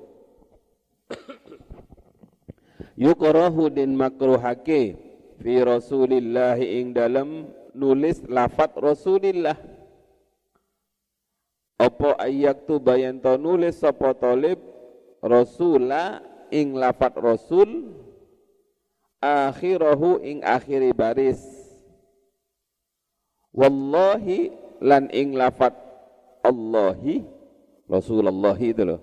Yukrahu 2.96 3.68
din 3.68 3.92
makruhake 3.92 4.96
fi 5.40 5.52
rasulillah 5.60 6.56
ing 6.56 6.96
dalam 6.96 7.44
nulis 7.76 8.24
lafat 8.24 8.72
Rasulillah. 8.80 9.54
Apa 11.76 12.16
ayak 12.24 12.64
tu 12.64 12.80
bayan 12.80 13.20
nulis 13.20 13.76
sapa 13.76 14.16
talib 14.16 14.56
Rasula 15.20 16.24
ing 16.48 16.72
lafat 16.72 17.20
Rasul 17.20 17.92
akhirahu 19.20 20.24
ing 20.24 20.40
akhiri 20.40 20.96
baris. 20.96 21.40
Wallahi 23.52 24.52
lan 24.80 25.08
ing 25.12 25.36
lafat 25.36 25.72
Allahi 26.44 27.24
Rasulullah 27.88 28.56
itu 28.60 28.82
loh. 28.84 29.00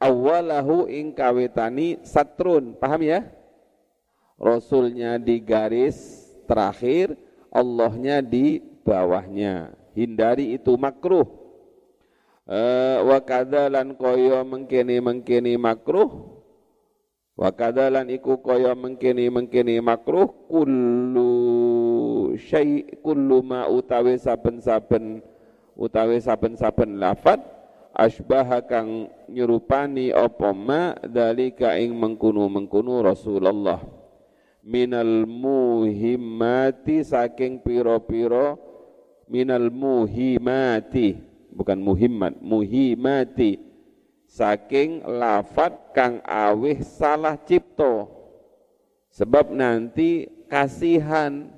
Awalahu 0.00 0.88
ing 0.88 1.12
kawitani 1.12 2.00
satrun, 2.04 2.72
paham 2.76 3.04
ya? 3.04 3.20
Rasulnya 4.40 5.20
di 5.20 5.36
garis 5.44 6.24
terakhir, 6.48 7.12
Allahnya 7.50 8.22
di 8.22 8.62
bawahnya. 8.86 9.74
Hindari 9.94 10.54
itu 10.54 10.78
makruh. 10.78 11.26
Uh, 12.50 13.06
wa 13.06 13.18
kadalan 13.22 13.94
koyo 13.94 14.42
mengkini 14.42 14.98
mengkini 14.98 15.54
makruh 15.54 16.40
wa 17.38 17.46
kadalan 17.54 18.10
iku 18.10 18.42
koyo 18.42 18.74
mengkini 18.74 19.30
mengkini 19.30 19.78
makruh 19.78 20.26
kullu 20.50 21.30
syai 22.34 22.82
kullu 22.98 23.38
ma 23.46 23.70
utawi 23.70 24.18
saben-saben 24.18 25.22
utawi 25.78 26.18
saben-saben 26.18 26.98
lafat 26.98 27.38
asbaha 27.94 28.66
kang 28.66 29.06
nyerupani 29.30 30.10
apa 30.10 30.50
dalika 31.06 31.78
ing 31.78 31.94
mengkunu-mengkunu 31.94 32.98
Rasulullah 33.06 33.99
minal 34.70 35.26
muhimmati 35.26 37.02
saking 37.02 37.58
piro-piro 37.58 38.54
minal 39.26 39.66
muhimati 39.66 41.18
bukan 41.50 41.82
muhimmat 41.82 42.38
muhimati 42.38 43.58
saking 44.30 45.02
lafat 45.02 45.74
kang 45.90 46.22
awih 46.22 46.78
salah 46.86 47.34
cipto. 47.42 48.06
Sebab 49.10 49.50
nanti 49.50 50.30
kasihan 50.46 51.50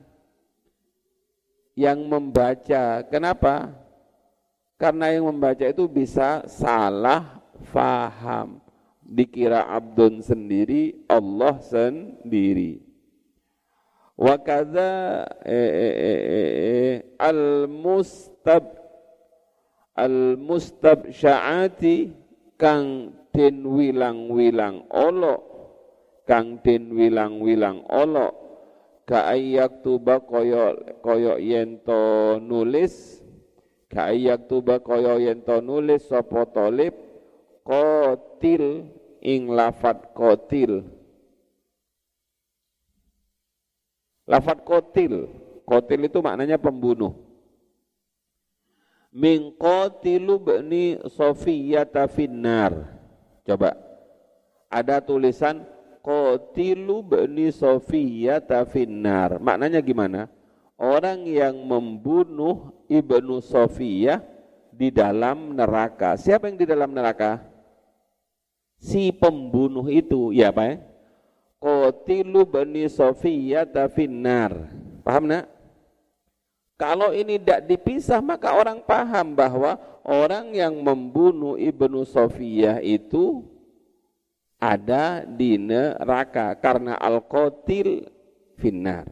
yang 1.76 2.00
membaca. 2.08 3.04
Kenapa? 3.12 3.76
Karena 4.80 5.12
yang 5.12 5.28
membaca 5.28 5.68
itu 5.68 5.84
bisa 5.84 6.48
salah 6.48 7.44
faham. 7.68 8.56
Dikira 9.04 9.68
abdun 9.68 10.24
sendiri 10.24 11.04
Allah 11.04 11.60
sendiri 11.60 12.91
wa 14.22 14.38
kadza 14.38 15.26
eh, 15.42 15.72
eh, 15.82 15.96
eh, 15.98 16.96
al 17.18 17.66
mustab 17.66 18.70
al 19.98 20.38
mustabsyaati 20.38 22.14
kang 22.54 23.10
den 23.34 23.66
wilang-wilang 23.66 24.86
olo 24.94 25.34
kang 26.22 26.62
den 26.62 26.94
wilang-wilang 26.94 27.82
olo 27.90 28.30
ka 29.10 29.34
ayak 29.34 29.82
tuba 29.82 30.22
koyo 30.22 30.78
koyo 31.02 31.42
yento 31.42 32.38
nulis 32.38 33.18
ka 33.90 34.14
ayak 34.14 34.46
tuba 34.46 34.78
koyo 34.78 35.18
yento 35.18 35.58
nulis 35.58 36.06
sapa 36.06 36.46
talib 36.46 36.94
qatil 37.66 38.86
ing 39.18 39.50
lafat 39.50 40.14
qatil 40.14 40.86
Lafat 44.22 44.62
kotil, 44.62 45.26
kotil 45.66 46.06
itu 46.06 46.22
maknanya 46.22 46.58
pembunuh. 46.58 47.10
Min 49.12 49.52
kotilu 49.58 50.40
bani 50.40 50.96
Sofiyata 51.10 52.08
finnar. 52.08 52.72
Coba, 53.44 53.76
ada 54.70 55.02
tulisan 55.02 55.66
kotilu 56.00 57.02
bani 57.04 57.50
Sofiyata 57.52 58.64
finnar. 58.64 59.42
Maknanya 59.42 59.82
gimana? 59.82 60.30
Orang 60.78 61.28
yang 61.28 61.58
membunuh 61.62 62.72
ibnu 62.88 63.42
Sofiyah 63.42 64.22
di 64.72 64.88
dalam 64.88 65.52
neraka. 65.52 66.16
Siapa 66.16 66.48
yang 66.48 66.56
di 66.56 66.66
dalam 66.66 66.90
neraka? 66.94 67.42
Si 68.82 69.14
pembunuh 69.14 69.86
itu, 69.86 70.34
ya 70.34 70.50
Pak 70.50 70.66
ya? 70.66 70.91
Qatilu 71.62 72.42
bani 72.42 72.90
Sofiyata 72.90 73.86
finnar. 73.86 74.50
Paham 75.06 75.30
nak? 75.30 75.46
Kalau 76.74 77.14
ini 77.14 77.38
tidak 77.38 77.70
dipisah 77.70 78.18
maka 78.18 78.50
orang 78.50 78.82
paham 78.82 79.38
bahwa 79.38 79.78
orang 80.02 80.50
yang 80.50 80.74
membunuh 80.82 81.54
Ibnu 81.54 82.02
Sofiyah 82.02 82.82
itu 82.82 83.46
ada 84.58 85.22
di 85.22 85.54
neraka 85.54 86.58
karena 86.58 86.98
al-qatil 86.98 88.10
finnar. 88.58 89.06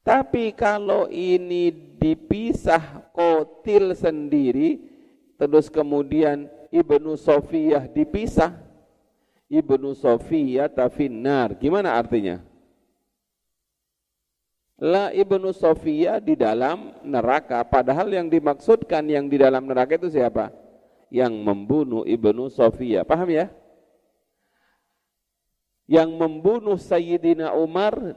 Tapi 0.00 0.56
kalau 0.56 1.12
ini 1.12 1.68
dipisah 2.00 3.12
kotil 3.12 3.92
sendiri 3.92 4.80
terus 5.36 5.68
kemudian 5.68 6.48
Ibnu 6.72 7.20
Sofiyah 7.20 7.84
dipisah 7.92 8.71
Ibnu 9.52 9.92
Sofiyah 9.92 10.72
tafinnar. 10.72 11.52
Gimana 11.60 11.92
artinya? 11.92 12.40
La 14.80 15.12
Ibnu 15.12 15.52
Sofiyah 15.52 16.24
di 16.24 16.32
dalam 16.32 16.96
neraka. 17.04 17.60
Padahal 17.68 18.08
yang 18.08 18.32
dimaksudkan 18.32 19.04
yang 19.04 19.28
di 19.28 19.36
dalam 19.36 19.68
neraka 19.68 20.00
itu 20.00 20.08
siapa? 20.08 20.48
Yang 21.12 21.36
membunuh 21.36 22.08
Ibnu 22.08 22.48
Sofiyah. 22.48 23.04
Paham 23.04 23.28
ya? 23.28 23.52
Yang 25.84 26.10
membunuh 26.16 26.80
Sayyidina 26.80 27.52
Umar 27.52 28.16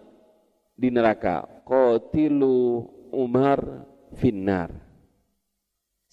di 0.80 0.88
neraka. 0.88 1.44
Qatilu 1.68 2.88
Umar 3.12 3.84
finnar. 4.16 4.85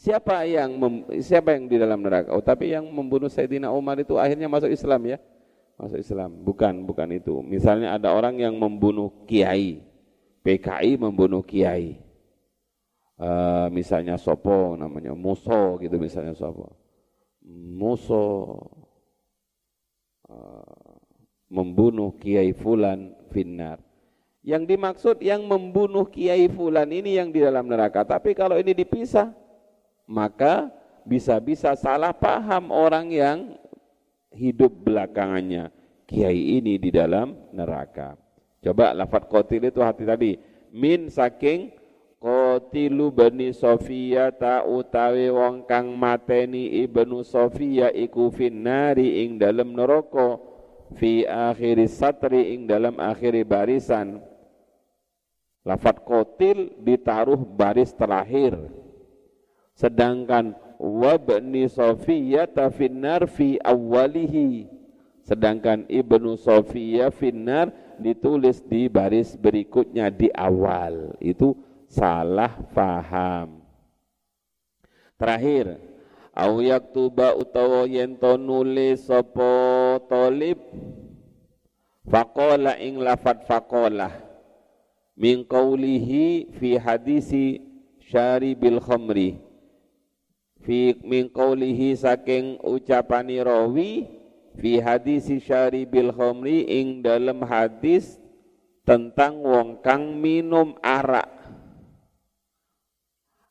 Siapa 0.02 0.42
yang 0.50 0.82
mem, 0.82 0.94
siapa 1.22 1.54
yang 1.54 1.70
di 1.70 1.78
dalam 1.78 2.02
neraka? 2.02 2.34
Oh, 2.34 2.42
tapi 2.42 2.74
yang 2.74 2.82
membunuh 2.90 3.30
Sayyidina 3.30 3.70
Umar 3.70 4.02
itu 4.02 4.18
akhirnya 4.18 4.50
masuk 4.50 4.74
Islam 4.74 5.14
ya. 5.14 5.18
masuk 5.78 5.98
Islam. 6.02 6.42
Bukan, 6.42 6.82
bukan 6.82 7.06
itu. 7.14 7.38
Misalnya 7.46 7.94
ada 7.94 8.10
orang 8.10 8.34
yang 8.34 8.58
membunuh 8.58 9.14
kiai, 9.30 9.78
PKI 10.42 10.98
membunuh 10.98 11.46
kiai. 11.46 12.02
Uh, 13.14 13.70
misalnya 13.70 14.18
Sopo 14.18 14.74
namanya 14.74 15.14
Muso 15.14 15.78
gitu 15.78 15.94
misalnya 16.02 16.34
Sopo. 16.34 16.74
Muso 17.46 18.58
uh, 20.26 20.98
membunuh 21.46 22.18
kiai 22.18 22.50
fulan 22.50 23.14
finnar. 23.30 23.78
Yang 24.42 24.62
dimaksud 24.74 25.16
yang 25.22 25.46
membunuh 25.46 26.10
kiai 26.10 26.50
fulan 26.50 26.90
ini 26.90 27.22
yang 27.22 27.30
di 27.30 27.38
dalam 27.38 27.70
neraka. 27.70 28.02
Tapi 28.02 28.34
kalau 28.34 28.58
ini 28.58 28.74
dipisah, 28.74 29.41
maka 30.06 30.70
bisa-bisa 31.02 31.74
salah 31.74 32.14
paham 32.14 32.70
orang 32.70 33.10
yang 33.10 33.38
hidup 34.32 34.72
belakangannya 34.82 35.70
kiai 36.06 36.60
ini 36.60 36.76
di 36.76 36.90
dalam 36.92 37.36
neraka. 37.56 38.16
Coba 38.62 38.94
lafat 38.94 39.26
kotil 39.26 39.66
itu 39.66 39.80
hati 39.82 40.04
tadi. 40.06 40.32
Min 40.72 41.10
saking 41.10 41.74
kotilu 42.22 43.10
bani 43.10 43.50
Sofia 43.50 44.30
ta 44.30 44.62
utawi 44.62 45.26
wong 45.28 45.66
kang 45.66 45.90
mateni 45.98 46.70
ibnu 46.86 47.26
Sofia 47.26 47.90
iku 47.90 48.30
finnari 48.30 49.26
ing 49.26 49.42
dalam 49.42 49.74
neraka 49.74 50.38
fi 50.94 51.26
akhiri 51.26 51.90
satri 51.90 52.54
ing 52.54 52.70
dalam 52.70 52.94
akhiri 53.02 53.42
barisan. 53.42 54.22
Lafat 55.66 56.02
kotil 56.06 56.74
ditaruh 56.82 57.38
baris 57.38 57.94
terakhir. 57.94 58.81
Sedangkan 59.72 60.54
wabni 60.78 61.66
Sofiyah 61.70 62.48
finnar 62.74 63.26
fi 63.30 63.56
awalihi 63.62 64.82
sedangkan 65.22 65.86
Ibnu 65.86 66.34
Sofiyah 66.34 67.14
finnar 67.14 67.70
ditulis 68.02 68.58
di 68.66 68.90
baris 68.90 69.38
berikutnya 69.38 70.10
di 70.10 70.28
awal. 70.34 71.14
Itu 71.22 71.54
salah 71.86 72.52
faham. 72.74 73.62
Terakhir 75.16 75.78
au 76.34 76.58
yaktuba 76.58 77.38
utawa 77.38 77.86
yen 77.86 78.18
to 78.18 78.34
nulis 78.34 79.06
sapa 79.06 80.02
talib 80.10 80.58
faqala 82.02 82.74
ing 82.82 82.98
lafat 82.98 83.46
faqala 83.46 84.10
min 85.14 85.46
qawlihi 85.46 86.50
fi 86.58 86.74
hadisi 86.74 87.62
syaribil 88.02 88.82
khamri 88.82 89.51
fi 90.62 90.94
min 91.02 91.26
qawlihi 91.26 91.98
saking 91.98 92.62
ucapani 92.62 93.42
rawi 93.42 94.06
fi 94.56 94.78
hadis 94.78 95.26
syaribil 95.42 96.14
khamri 96.14 96.62
ing 96.70 97.02
dalam 97.02 97.42
hadis 97.42 98.22
tentang 98.86 99.42
wong 99.42 99.82
kang 99.82 100.18
minum 100.22 100.78
arak. 100.82 101.28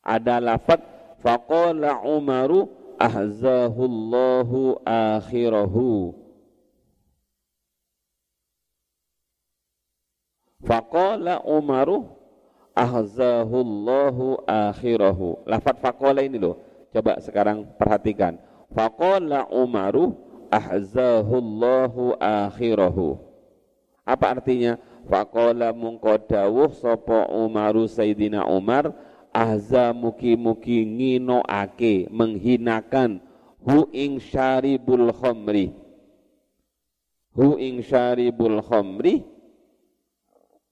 Ada 0.02 0.42
lafat 0.42 0.82
faqala 1.22 2.02
umaru 2.02 2.66
ahzahullahu 2.98 4.82
akhirahu. 4.82 6.16
Faqala 10.62 11.42
umaru 11.42 12.06
ahzahullahu 12.74 14.42
akhirahu. 14.46 15.44
Lafat 15.46 15.76
faqala 15.78 16.22
ini 16.26 16.38
loh 16.38 16.71
Coba 16.92 17.16
sekarang 17.24 17.64
perhatikan. 17.80 18.36
Faqala 18.72 19.48
Umaru 19.48 20.12
ahzahullahu 20.52 22.20
akhirahu. 22.20 23.16
Apa 24.04 24.36
artinya? 24.38 24.76
Faqala 25.08 25.72
mungkodawuh 25.74 26.70
sopo 26.78 27.26
Umaru 27.32 27.90
Sayyidina 27.90 28.46
Umar 28.46 28.92
ahza 29.32 29.90
muki-muki 29.96 30.86
ake 31.48 32.06
menghinakan 32.12 33.18
hu 33.64 33.88
ing 33.90 34.20
syaribul 34.20 35.10
khomri 35.10 35.72
hu 37.32 37.56
ing 37.56 37.80
syaribul 37.80 38.60
khomri 38.60 39.24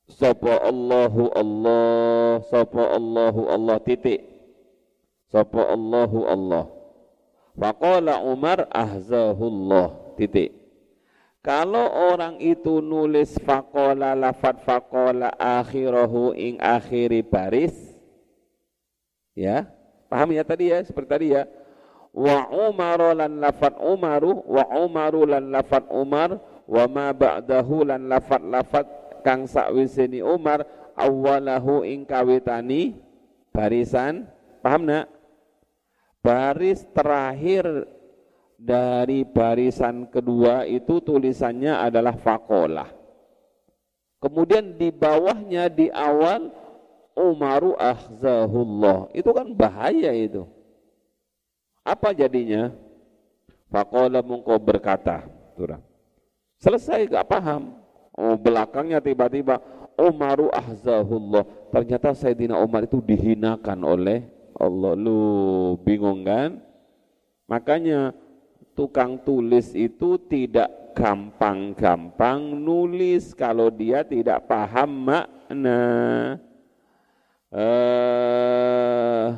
sopo 0.07 0.53
Allahu 0.61 1.33
Allah 1.33 2.45
sopo 2.47 2.85
Allahu 2.85 3.49
Allah 3.49 3.81
titik 3.81 4.30
sapa 5.31 5.71
Allahu 5.71 6.27
Allah. 6.27 6.65
Faqala 7.55 8.21
Umar 8.21 8.67
ahzahullah. 8.71 10.19
Titik. 10.19 10.61
Kalau 11.41 11.89
orang 12.13 12.37
itu 12.37 12.85
nulis 12.85 13.33
faqala 13.41 14.13
lafat 14.13 14.61
faqala 14.61 15.33
akhirahu 15.41 16.37
ing 16.37 16.61
akhiri 16.61 17.25
baris 17.25 17.73
ya 19.33 19.65
paham 20.13 20.37
ya 20.37 20.45
tadi 20.45 20.69
ya? 20.69 20.85
Seperti 20.85 21.09
tadi 21.09 21.27
ya. 21.33 21.49
Wa 22.13 22.45
Umar 22.53 23.01
lan 23.17 23.41
lafat 23.41 23.79
Umaru 23.81 24.45
wa 24.45 24.69
Umaru 24.85 25.25
lan 25.25 25.49
lafat 25.49 25.89
Umar 25.89 26.37
wa 26.69 26.85
ma 26.91 27.15
ba'dahu 27.15 27.89
lan 27.89 28.11
lafat 28.11 28.43
lafat 28.45 28.87
kang 29.25 29.49
sakwiseni 29.49 30.21
Umar 30.21 30.67
awalahu 30.93 31.89
ing 31.89 32.05
kawitani 32.05 33.01
barisan. 33.55 34.29
Paham 34.61 34.85
nak 34.85 35.09
baris 36.21 36.85
terakhir 36.93 37.65
dari 38.61 39.25
barisan 39.25 40.09
kedua 40.13 40.69
itu 40.69 41.01
tulisannya 41.01 41.81
adalah 41.81 42.17
fakolah. 42.17 42.89
Kemudian 44.21 44.77
di 44.77 44.93
bawahnya 44.93 45.73
di 45.73 45.89
awal 45.89 46.53
Umaru 47.17 47.77
ahzahullah. 47.77 49.13
Itu 49.17 49.33
kan 49.33 49.53
bahaya 49.53 50.13
itu. 50.13 50.45
Apa 51.85 52.13
jadinya? 52.17 52.73
Fakolah 53.73 54.21
mungko 54.21 54.57
berkata. 54.61 55.25
Turah. 55.57 55.81
Selesai 56.61 57.09
gak 57.09 57.29
paham. 57.29 57.77
Oh, 58.13 58.37
belakangnya 58.37 59.01
tiba-tiba 59.01 59.61
Umaru 59.97 60.53
ahzahullah. 60.53 61.45
Ternyata 61.73 62.13
Sayyidina 62.13 62.57
Umar 62.61 62.85
itu 62.89 63.01
dihinakan 63.05 63.85
oleh 63.85 64.40
Allah 64.61 64.93
lu 64.93 65.21
bingung 65.81 66.21
kan? 66.23 66.61
Makanya 67.49 68.13
tukang 68.77 69.17
tulis 69.25 69.73
itu 69.73 70.21
tidak 70.29 70.93
gampang-gampang 70.93 72.61
nulis 72.61 73.33
kalau 73.33 73.73
dia 73.73 74.05
tidak 74.05 74.45
paham 74.47 75.09
makna. 75.09 75.81
Uh, 77.51 79.35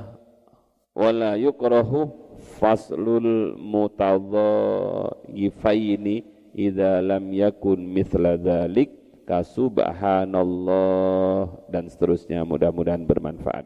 wala 0.93 1.41
yukrahu 1.41 2.13
faslul 2.61 3.57
mutadhayifaini 3.57 6.21
idza 6.53 7.01
lam 7.01 7.33
yakun 7.33 7.81
mithla 7.81 8.37
dzalik 8.37 8.93
kasubhanallah 9.25 11.49
dan 11.73 11.89
seterusnya 11.89 12.45
mudah-mudahan 12.45 13.09
bermanfaat 13.09 13.65